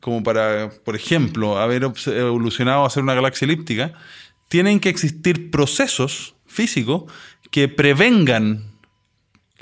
[0.00, 3.92] como para, por ejemplo, haber evolucionado a ser una galaxia elíptica,
[4.48, 7.04] tienen que existir procesos físicos
[7.50, 8.72] que prevengan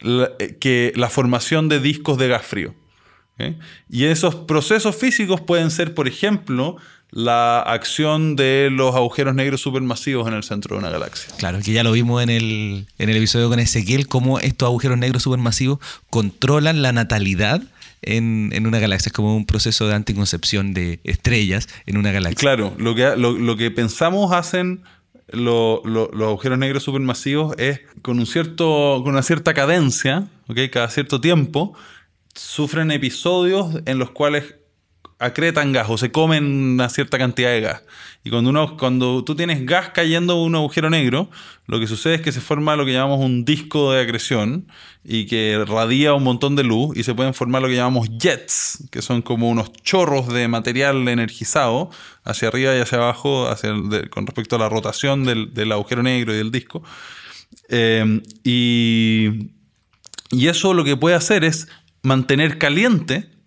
[0.01, 0.31] la,
[0.61, 2.75] que la formación de discos de gas frío.
[3.89, 6.77] Y esos procesos físicos pueden ser, por ejemplo,
[7.11, 11.35] la acción de los agujeros negros supermasivos en el centro de una galaxia.
[11.39, 14.99] Claro, que ya lo vimos en el, en el episodio con Ezequiel, cómo estos agujeros
[14.99, 15.79] negros supermasivos
[16.11, 17.63] controlan la natalidad
[18.03, 22.41] en, en, una galaxia, es como un proceso de anticoncepción de estrellas en una galaxia.
[22.41, 24.83] Claro, lo que, lo, lo que pensamos hacen
[25.31, 30.71] los agujeros negros supermasivos es con, un cierto, con una cierta cadencia, ¿okay?
[30.71, 31.75] cada cierto tiempo,
[32.35, 34.55] sufren episodios en los cuales
[35.19, 37.83] acretan gas o se comen una cierta cantidad de gas.
[38.25, 41.31] Y cuando, uno, cuando tú tienes gas cayendo en un agujero negro,
[41.67, 44.69] lo que sucede es que se forma lo que llamamos un disco de acreción
[45.05, 48.85] y que radia un montón de luz y se pueden formar lo que llamamos jets,
[48.91, 51.91] que son como unos chorros de material energizado
[52.25, 53.49] hacia arriba y hacia abajo
[54.11, 56.83] con respecto a la rotación del, agujero negro y del disco.
[57.69, 59.51] Eh, y,
[60.31, 61.69] y eso lo que puede hacer es
[62.03, 63.38] mantener caliente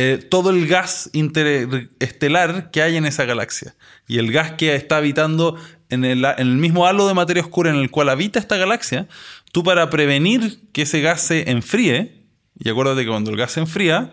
[0.00, 3.74] eh, todo el gas interestelar que hay en esa galaxia.
[4.06, 5.56] Y el gas que está habitando
[5.88, 9.08] en el, mismo halo de materia oscura en el cual habita esta galaxia,
[9.50, 12.22] tú para prevenir que ese gas se enfríe,
[12.56, 14.12] y acuérdate que cuando el gas se enfría,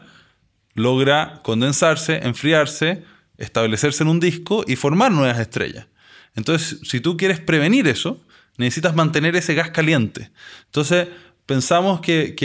[0.73, 3.03] logra condensarse, enfriarse,
[3.37, 5.85] establecerse en un disco y formar nuevas estrellas.
[6.33, 8.19] Entonces, si tú quieres prevenir eso,
[8.57, 10.31] necesitas mantener ese gas caliente.
[10.65, 11.09] Entonces,
[11.45, 12.35] pensamos que,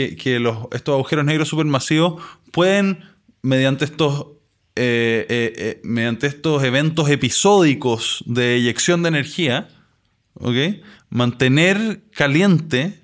[0.73, 2.21] estos agujeros negros supermasivos
[2.51, 3.09] pueden
[3.41, 4.27] mediante estos,
[4.75, 9.69] eh, eh, eh, mediante estos eventos episódicos de eyección de energía,
[11.09, 12.99] mantener caliente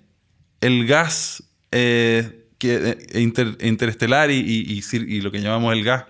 [0.62, 2.98] el gas que,
[3.62, 4.82] interestelar y,
[5.22, 6.06] lo que llamamos el gas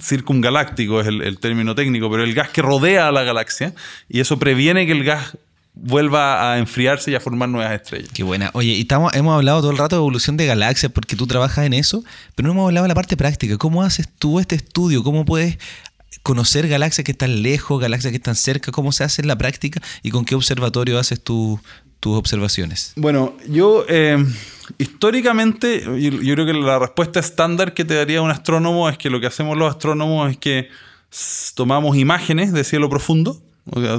[0.00, 3.74] circungaláctico es el, término técnico, pero el gas que rodea a la galaxia,
[4.08, 5.36] y eso previene que el gas
[5.82, 8.10] vuelva a enfriarse y a formar nuevas estrellas.
[8.12, 8.50] Qué buena.
[8.54, 11.64] Oye, y estamos, hemos hablado todo el rato de evolución de galaxias porque tú trabajas
[11.64, 12.04] en eso,
[12.34, 13.56] pero no hemos hablado de la parte práctica.
[13.56, 15.02] ¿Cómo haces tú este estudio?
[15.02, 15.58] ¿Cómo puedes
[16.22, 18.72] conocer galaxias que están lejos, galaxias que están cerca?
[18.72, 21.58] ¿Cómo se hace en la práctica y con qué observatorio haces tus
[22.04, 22.92] observaciones?
[22.96, 24.22] Bueno, yo eh,
[24.78, 29.20] históricamente, yo, creo que la respuesta estándar que te daría un astrónomo es que lo
[29.20, 30.68] que hacemos los astrónomos es que
[31.54, 33.40] tomamos imágenes de cielo profundo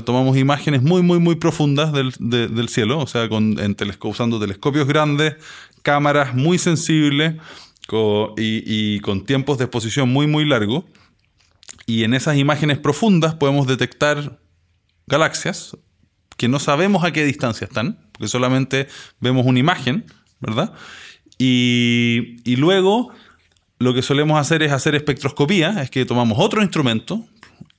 [0.05, 3.57] tomamos imágenes muy, muy, muy profundas del, cielo, o sea, con,
[4.03, 5.35] usando telescopios grandes,
[5.81, 7.35] cámaras muy sensibles
[8.37, 10.85] y, con tiempos de exposición muy, muy largos.
[11.85, 14.39] Y en esas imágenes profundas podemos detectar
[15.07, 15.75] galaxias
[16.37, 18.87] que no sabemos a qué distancia están, porque solamente
[19.19, 20.05] vemos una imagen,
[20.39, 20.73] ¿verdad?
[21.37, 23.11] Y, y luego
[23.79, 27.25] lo que solemos hacer es hacer espectroscopía, es que tomamos otro instrumento,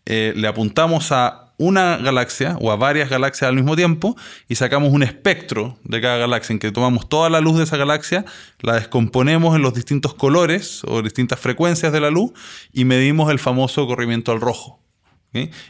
[0.04, 4.16] eh, le apuntamos a una galaxia o a varias galaxias al mismo tiempo
[4.48, 7.76] y sacamos un espectro de cada galaxia en que tomamos toda la luz de esa
[7.76, 8.24] galaxia,
[8.60, 12.32] la descomponemos en los distintos colores o distintas frecuencias de la luz
[12.72, 14.80] y medimos el famoso corrimiento al rojo.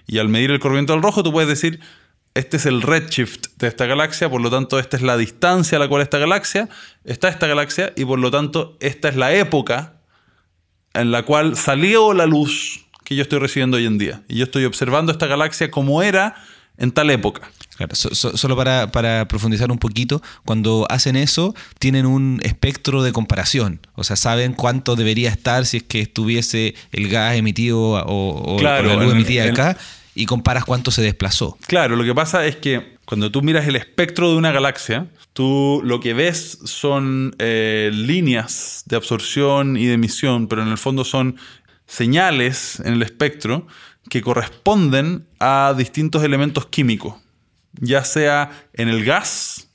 [0.06, 1.80] Y al medir el corrimiento al rojo tú puedes decir,
[2.34, 5.78] este es el redshift de esta galaxia, por lo tanto esta es la distancia a
[5.78, 6.68] la cual esta galaxia
[7.04, 10.00] está esta galaxia y por lo tanto esta es la época
[10.94, 14.22] en la cual salió la luz que yo estoy recibiendo hoy en día.
[14.28, 16.34] Y yo estoy observando esta galaxia como era
[16.78, 17.50] en tal época.
[17.76, 23.80] Claro, solo para, profundizar un poquito, cuando hacen eso, tienen un espectro de comparación.
[23.94, 28.82] O sea, saben cuánto debería estar si es que estuviese el gas emitido o, la
[28.82, 29.76] luz emitida acá,
[30.14, 31.56] y comparas cuánto se desplazó.
[31.66, 35.80] Claro, lo que pasa es que cuando tú miras el espectro de una galaxia, tú
[35.84, 41.04] lo que ves son eh, líneas de absorción y de emisión, pero en el fondo
[41.04, 41.36] son
[41.92, 43.66] señales en el espectro
[44.08, 47.16] que corresponden a distintos elementos químicos,
[47.74, 49.68] ya sea en el gas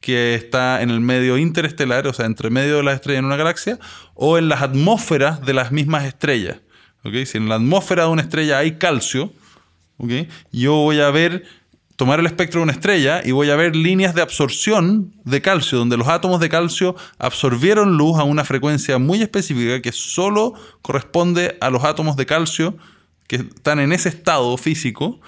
[0.00, 3.36] que está en el medio interestelar, o sea, entre medio de las estrellas en una
[3.36, 3.78] galaxia,
[4.14, 6.56] o en las atmósferas de las mismas estrellas.
[7.04, 9.32] Si en la atmósfera de una estrella hay calcio,
[10.50, 11.44] yo voy a ver
[12.00, 15.76] tomar el espectro de una estrella y voy a ver líneas de absorción de calcio,
[15.76, 21.58] donde los átomos de calcio absorbieron luz a una frecuencia muy específica que solo corresponde
[21.60, 22.74] a los átomos de calcio
[23.26, 25.20] que están en ese estado físico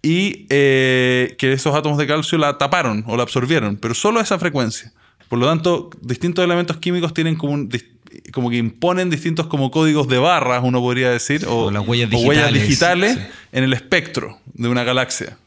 [0.00, 4.38] y eh, que esos átomos de calcio la taparon o la absorbieron, pero solo esa
[4.38, 4.94] frecuencia.
[5.28, 7.68] Por lo tanto, distintos elementos químicos tienen como,
[8.32, 12.10] como que imponen distintos como códigos de barras, uno podría decir, o, las huellas
[12.52, 13.18] digitales,
[13.52, 15.38] en el espectro de una galaxia.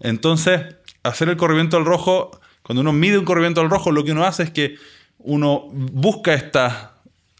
[0.00, 0.60] Entonces,
[1.02, 2.30] hacer el corrimiento al rojo,
[2.62, 4.76] cuando uno mide un corrimiento al rojo, lo que uno hace es que
[5.18, 6.94] uno busca estas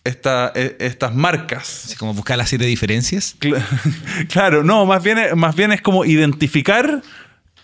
[0.04, 1.86] e, estas marcas.
[1.86, 3.36] Así como buscar las siete diferencias.
[4.28, 7.02] Claro, no, más bien, más bien es como identificar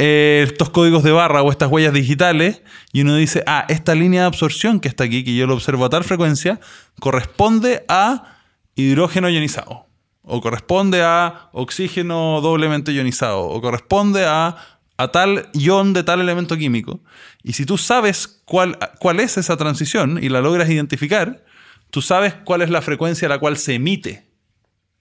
[0.03, 4.23] eh, estos códigos de barra o estas huellas digitales y uno dice, ah, esta línea
[4.23, 6.59] de absorción que está aquí, que yo lo observo a tal frecuencia,
[7.01, 8.39] corresponde a
[8.77, 9.89] hidrógeno ionizado,
[10.23, 14.57] o corresponde a oxígeno doblemente ionizado, o corresponde a,
[14.97, 17.01] a tal ion de tal elemento químico.
[17.43, 21.45] Y si tú sabes cuál, cuál es esa transición y la logras identificar,
[21.91, 24.27] tú sabes cuál es la frecuencia a la cual se emite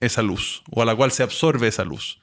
[0.00, 2.19] esa luz o a la cual se absorbe esa luz.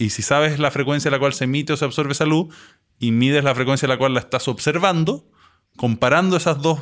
[0.00, 2.54] Y si sabes la frecuencia a la cual se emite o se absorbe esa luz
[2.98, 5.28] y mides la frecuencia a la cual la estás observando,
[5.76, 6.80] comparando esas dos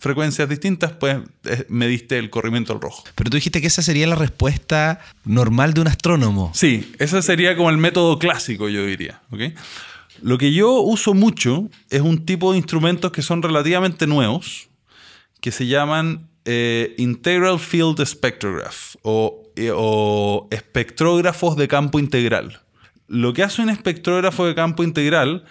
[0.00, 3.04] frecuencias distintas, pues eh, mediste el corrimiento al rojo.
[3.14, 6.50] Pero tú dijiste que esa sería la respuesta normal de un astrónomo.
[6.54, 9.22] Sí, ese sería como el método clásico, yo diría.
[10.20, 14.70] Lo que yo uso mucho es un tipo de instrumentos que son relativamente nuevos,
[15.40, 22.60] que se llaman eh, Integral Field Spectrograph o, o espectrógrafos de campo integral.
[23.08, 25.44] Lo que hace un espectrógrafo de campo integral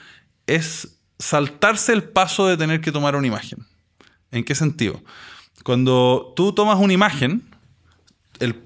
[0.47, 3.65] es saltarse el paso de tener que tomar una imagen.
[4.31, 5.01] ¿En qué sentido?
[5.63, 7.43] Cuando tú tomas una imagen,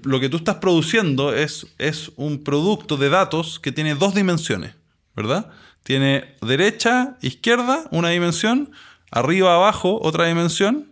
[0.02, 4.74] lo que tú estás produciendo es, es un producto de datos que tiene dos dimensiones,
[5.14, 5.50] ¿verdad?
[5.82, 8.72] Tiene derecha, izquierda, una dimensión,
[9.10, 10.88] arriba, abajo, otra dimensión,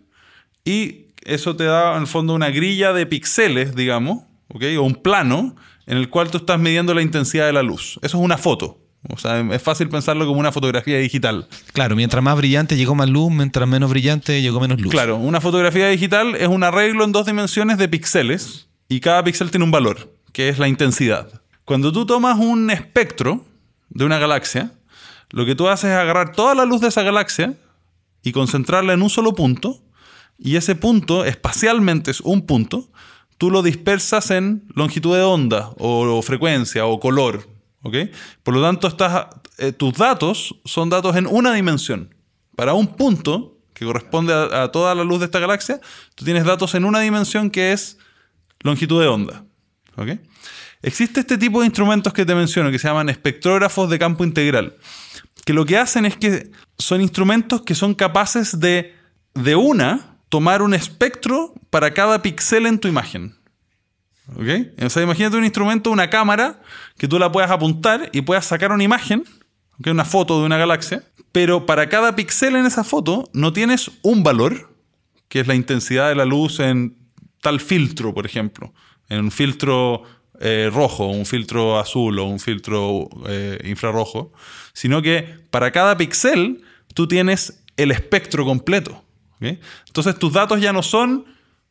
[0.63, 4.23] y eso te da en el fondo una grilla de píxeles, digamos,
[4.53, 4.63] ¿ok?
[4.77, 7.99] O un plano en el cual tú estás midiendo la intensidad de la luz.
[8.01, 8.79] Eso es una foto.
[9.07, 11.47] O sea, es fácil pensarlo como una fotografía digital.
[11.71, 14.91] Claro, mientras más brillante llegó más luz, mientras menos brillante llegó menos luz.
[14.91, 19.51] Claro, una fotografía digital es un arreglo en dos dimensiones de píxeles y cada píxel
[19.51, 21.41] tiene un valor, que es la intensidad.
[21.63, 23.45] Cuando tú tomas un espectro
[23.89, 24.73] de una galaxia,
[25.29, 27.53] lo que tú haces es agarrar toda la luz de esa galaxia
[28.21, 29.81] y concentrarla en un solo punto,
[30.37, 32.89] y ese punto espacialmente es un punto,
[33.39, 37.47] tú lo dispersas en longitud de onda o frecuencia o color,
[38.43, 38.95] por lo tanto,
[39.57, 42.13] eh, tus datos son datos en una dimensión.
[42.55, 45.79] Para un punto que corresponde a, toda la luz de esta galaxia,
[46.15, 47.97] tú tienes datos en una dimensión que es
[48.61, 49.45] longitud de onda.
[50.81, 54.75] Existe este tipo de instrumentos que te menciono, que se llaman espectrógrafos de campo integral,
[55.45, 58.93] que lo que hacen es que son instrumentos que son capaces de,
[59.33, 63.35] de una, tomar un espectro para cada píxel en tu imagen.
[64.35, 64.97] ¿Ok?
[65.01, 66.61] Imagínate un instrumento, una cámara,
[66.97, 69.23] que tú la puedas apuntar y puedas sacar una imagen,
[69.85, 74.23] una foto de una galaxia, pero para cada píxel en esa foto no tienes un
[74.23, 74.73] valor,
[75.27, 76.97] que es la intensidad de la luz en
[77.41, 78.73] tal filtro, por ejemplo,
[79.09, 80.03] en un filtro
[80.39, 84.31] eh, rojo, un filtro azul o un filtro eh, infrarrojo,
[84.73, 86.61] sino que para cada píxel
[86.93, 89.03] tú tienes el espectro completo.
[89.39, 91.25] Entonces tus datos ya no son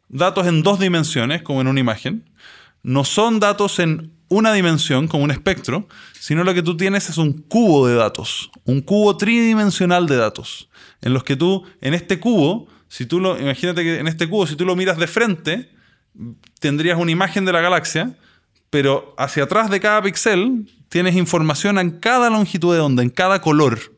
[0.08, 2.30] datos en dos dimensiones, como en una imagen,
[2.82, 5.88] no son datos en una dimensión, como un espectro,
[6.18, 10.68] sino lo que tú tienes es un cubo de datos, un cubo tridimensional de datos,
[11.00, 14.46] en los que tú, en este cubo, si tú lo, imagínate que en este cubo,
[14.46, 15.70] si tú lo miras de frente,
[16.60, 18.16] tendrías una imagen de la galaxia,
[18.70, 23.40] pero hacia atrás de cada píxel tienes información en cada longitud de onda, en cada
[23.40, 23.97] color.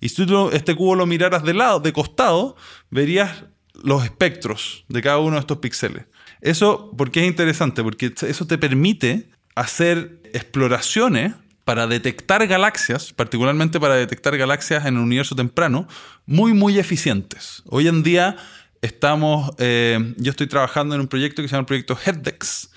[0.00, 2.56] Y si tú este cubo lo miraras de lado, de costado,
[2.90, 3.44] verías
[3.82, 6.04] los espectros de cada uno de estos píxeles.
[6.40, 7.82] Eso, ¿por qué es interesante?
[7.82, 11.34] Porque eso te permite hacer exploraciones
[11.64, 15.86] para detectar galaxias, particularmente para detectar galaxias en el universo temprano,
[16.26, 17.62] muy, muy eficientes.
[17.66, 18.36] Hoy en día
[18.80, 22.70] estamos, eh, yo estoy trabajando en un proyecto que se llama el proyecto HEDDEX,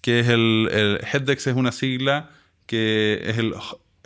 [0.00, 2.30] que es el, el HEDDEX es una sigla
[2.66, 3.54] que es el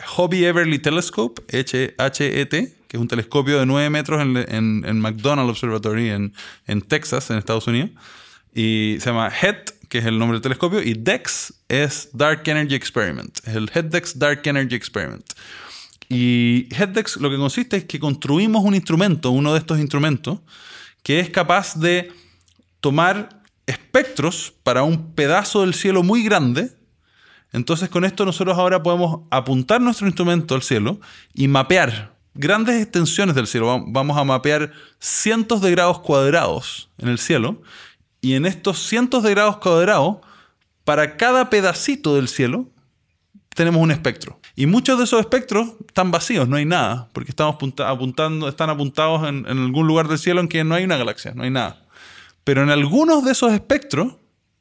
[0.05, 5.49] Hobby Everly Telescope, HET, que es un telescopio de 9 metros en, en, en McDonald
[5.49, 6.33] Observatory en,
[6.67, 7.91] en Texas, en Estados Unidos.
[8.53, 12.75] Y se llama HET, que es el nombre del telescopio, y DEX es Dark Energy
[12.75, 13.37] Experiment.
[13.45, 15.25] Es el HEDDEX Dark Energy Experiment.
[16.09, 20.39] Y HEDDEX lo que consiste es que construimos un instrumento, uno de estos instrumentos,
[21.03, 22.11] que es capaz de
[22.79, 26.71] tomar espectros para un pedazo del cielo muy grande.
[27.57, 30.99] Entonces con esto nosotros ahora podemos apuntar nuestro instrumento al cielo
[31.33, 33.83] y mapear grandes extensiones del cielo.
[33.87, 37.61] Vamos a mapear cientos de grados cuadrados en el cielo
[38.21, 40.17] y en estos cientos de grados cuadrados,
[40.83, 42.69] para cada pedacito del cielo,
[43.49, 44.39] tenemos un espectro.
[44.55, 49.27] Y muchos de esos espectros están vacíos, no hay nada, porque estamos apuntando, están apuntados
[49.27, 51.85] en, algún lugar del cielo en que no hay una galaxia, no hay nada.
[52.43, 54.15] Pero en algunos de esos espectros,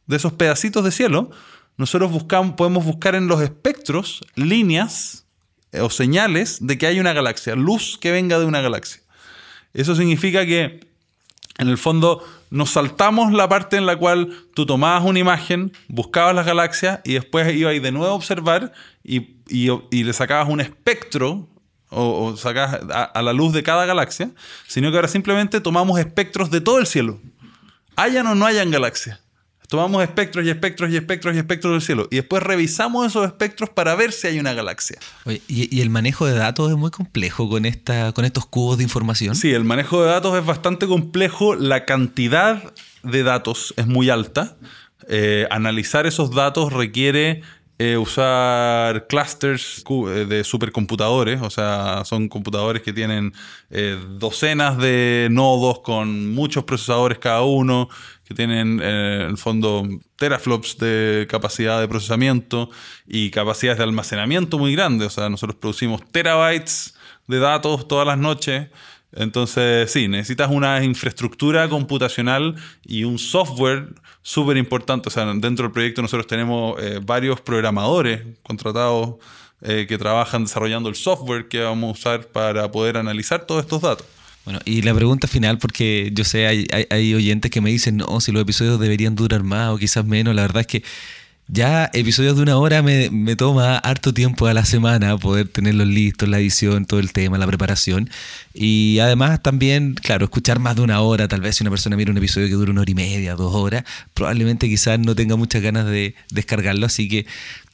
[0.06, 1.30] de esos pedacitos de cielo,
[1.76, 2.10] nosotros
[2.56, 5.26] podemos buscar en los espectros líneas
[5.72, 9.02] eh, o señales de que hay una galaxia, luz que venga de una galaxia.
[9.74, 10.80] Eso significa que
[11.58, 16.34] en el fondo nos saltamos la parte en la cual tú tomabas una imagen, buscabas
[16.34, 18.72] las galaxias y después ibas de nuevo a observar
[19.02, 21.48] y, le sacabas un espectro
[21.90, 24.30] o, sacabas a, la luz de cada galaxia,
[24.66, 27.20] sino que ahora simplemente tomamos espectros de todo el cielo.
[27.96, 29.20] Hayan o no hayan galaxias.
[29.68, 33.70] Tomamos espectros y espectros y espectros y espectros del cielo y después revisamos esos espectros
[33.70, 34.98] para ver si hay una galaxia.
[35.48, 39.34] ¿y, el manejo de datos es muy complejo con, esta, con estos cubos de información?
[39.34, 41.54] Sí, el manejo de datos es bastante complejo.
[41.54, 44.56] La cantidad de datos es muy alta.
[45.08, 47.42] Eh, analizar esos datos requiere
[47.78, 53.34] eh, usar clusters eh, de supercomputadores, o sea, son computadores que tienen
[53.68, 57.88] eh, docenas de nodos con muchos procesadores cada uno,
[58.24, 62.70] que tienen en el fondo teraflops de capacidad de procesamiento
[63.06, 66.94] y capacidades de almacenamiento muy grandes, o sea, nosotros producimos terabytes
[67.26, 68.68] de datos todas las noches.
[69.12, 75.08] Entonces, sí, necesitas una infraestructura computacional y un software súper importante.
[75.08, 79.14] O sea, dentro del proyecto nosotros tenemos eh, varios programadores contratados
[79.62, 83.80] eh, que trabajan desarrollando el software que vamos a usar para poder analizar todos estos
[83.80, 84.06] datos.
[84.44, 88.20] Bueno, y la pregunta final, porque yo sé, hay, hay oyentes que me dicen, no,
[88.20, 90.84] si los episodios deberían durar más o quizás menos, la verdad es que
[91.48, 96.28] ya episodios de una hora me, toma harto tiempo a la semana poder tenerlos listos,
[96.28, 98.10] la edición, todo el tema, la preparación.
[98.52, 102.10] Y además también, claro, escuchar más de una hora, tal vez si una persona mira
[102.10, 105.62] un episodio que dura una hora y media, dos horas, probablemente quizás no tenga muchas
[105.62, 106.86] ganas de descargarlo.
[106.86, 107.26] Así que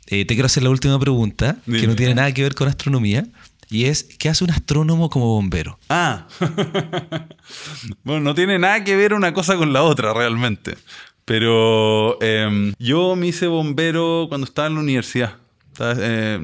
[0.09, 3.27] eh, te quiero hacer la última pregunta, que no tiene nada que ver con astronomía.
[3.71, 5.79] Y es, ¿qué hace un astrónomo como bombero?
[5.89, 6.27] Ah,
[8.05, 10.77] bueno, no tiene nada que ver una cosa con la otra realmente.
[11.25, 15.37] Pero em, yo me hice bombero cuando estaba en la universidad.
[15.81, 16.39] Eh,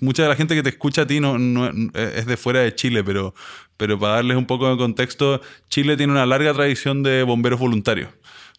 [0.00, 1.36] mucha de la gente que te escucha a ti no,
[1.94, 3.34] es de fuera de Chile, pero
[3.76, 8.10] para darles un poco de contexto, Chile tiene una larga tradición de bomberos voluntarios.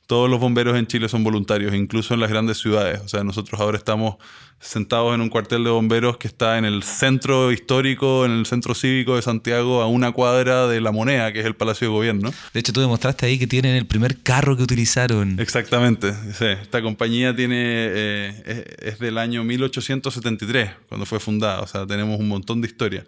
[0.07, 3.01] Todos los bomberos en Chile son voluntarios, incluso en las grandes ciudades.
[3.03, 4.17] O sea, nosotros ahora estamos
[4.59, 8.73] sentados en un cuartel de bomberos que está en el centro histórico, en el centro
[8.73, 12.33] cívico de Santiago, a una cuadra de La Moneda, que es el Palacio de Gobierno.
[12.53, 15.39] De hecho, tú demostraste ahí que tienen el primer carro que utilizaron.
[15.39, 16.45] Exactamente, sí.
[16.45, 22.27] Esta compañía tiene eh, es, del año 1873, cuando fue fundada, o sea, tenemos un
[22.27, 23.05] montón de historia.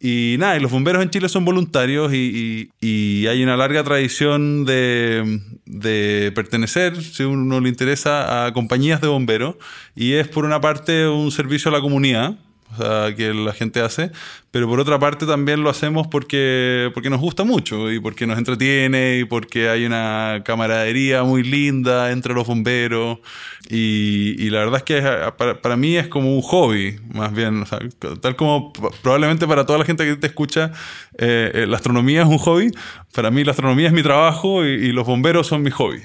[0.00, 2.70] Y nada, y los bomberos en Chile son voluntarios y,
[3.26, 9.56] hay una larga tradición de, de, pertenecer, si uno le interesa, a compañías de bomberos.
[9.96, 12.36] Y es por una parte un servicio a la comunidad,
[12.72, 14.10] o sea, que la gente hace,
[14.50, 18.38] pero por otra parte también lo hacemos porque, porque nos gusta mucho y porque nos
[18.38, 23.18] entretiene y porque hay una camaradería muy linda entre los bomberos
[23.70, 25.02] y, la verdad es que
[25.62, 27.64] para, mí es como un hobby, más bien,
[28.20, 30.72] tal como probablemente para toda la gente que te escucha,
[31.18, 32.70] eh, eh, la astronomía es un hobby,
[33.12, 36.00] para mí la astronomía es mi trabajo y los bomberos son mi hobby.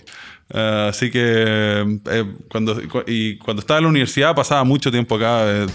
[0.50, 5.44] Eh, así que eh, cuando, y cuando estaba en la universidad pasaba mucho tiempo acá,
[5.46, 5.68] eh,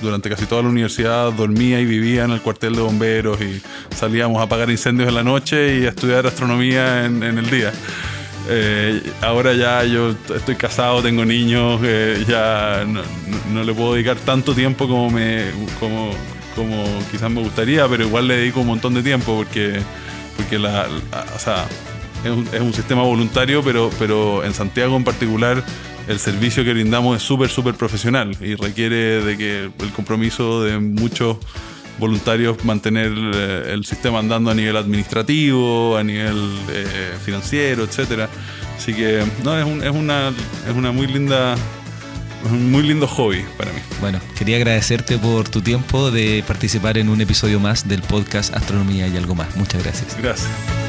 [0.00, 3.60] durante casi toda la universidad dormía y vivía en el cuartel de bomberos y
[3.94, 7.72] salíamos a apagar incendios en la noche y a estudiar astronomía en, el día.
[9.22, 11.80] ahora ya yo estoy casado, tengo niños,
[12.28, 16.12] ya no, le puedo dedicar tanto tiempo como, me, como,
[16.54, 19.80] como quizás me gustaría, pero igual le dedico un montón de tiempo porque,
[20.36, 20.86] porque la,
[22.26, 25.62] es un, sistema voluntario, pero, pero en Santiago en particular
[26.08, 30.78] el servicio que brindamos es súper, súper profesional y requiere de que el compromiso de
[30.78, 31.38] muchos
[31.98, 36.36] voluntarios mantener eh, el sistema andando a nivel administrativo, a nivel
[36.70, 38.28] eh, financiero, etcétera.
[38.76, 40.28] Así que no, es, es, una,
[40.68, 41.56] es una muy linda
[42.44, 43.80] un muy lindo hobby para mí.
[44.00, 49.08] Bueno, quería agradecerte por tu tiempo de participar en un episodio más del podcast Astronomía
[49.08, 49.56] y algo más.
[49.56, 50.16] Muchas gracias.
[50.20, 50.85] Gracias.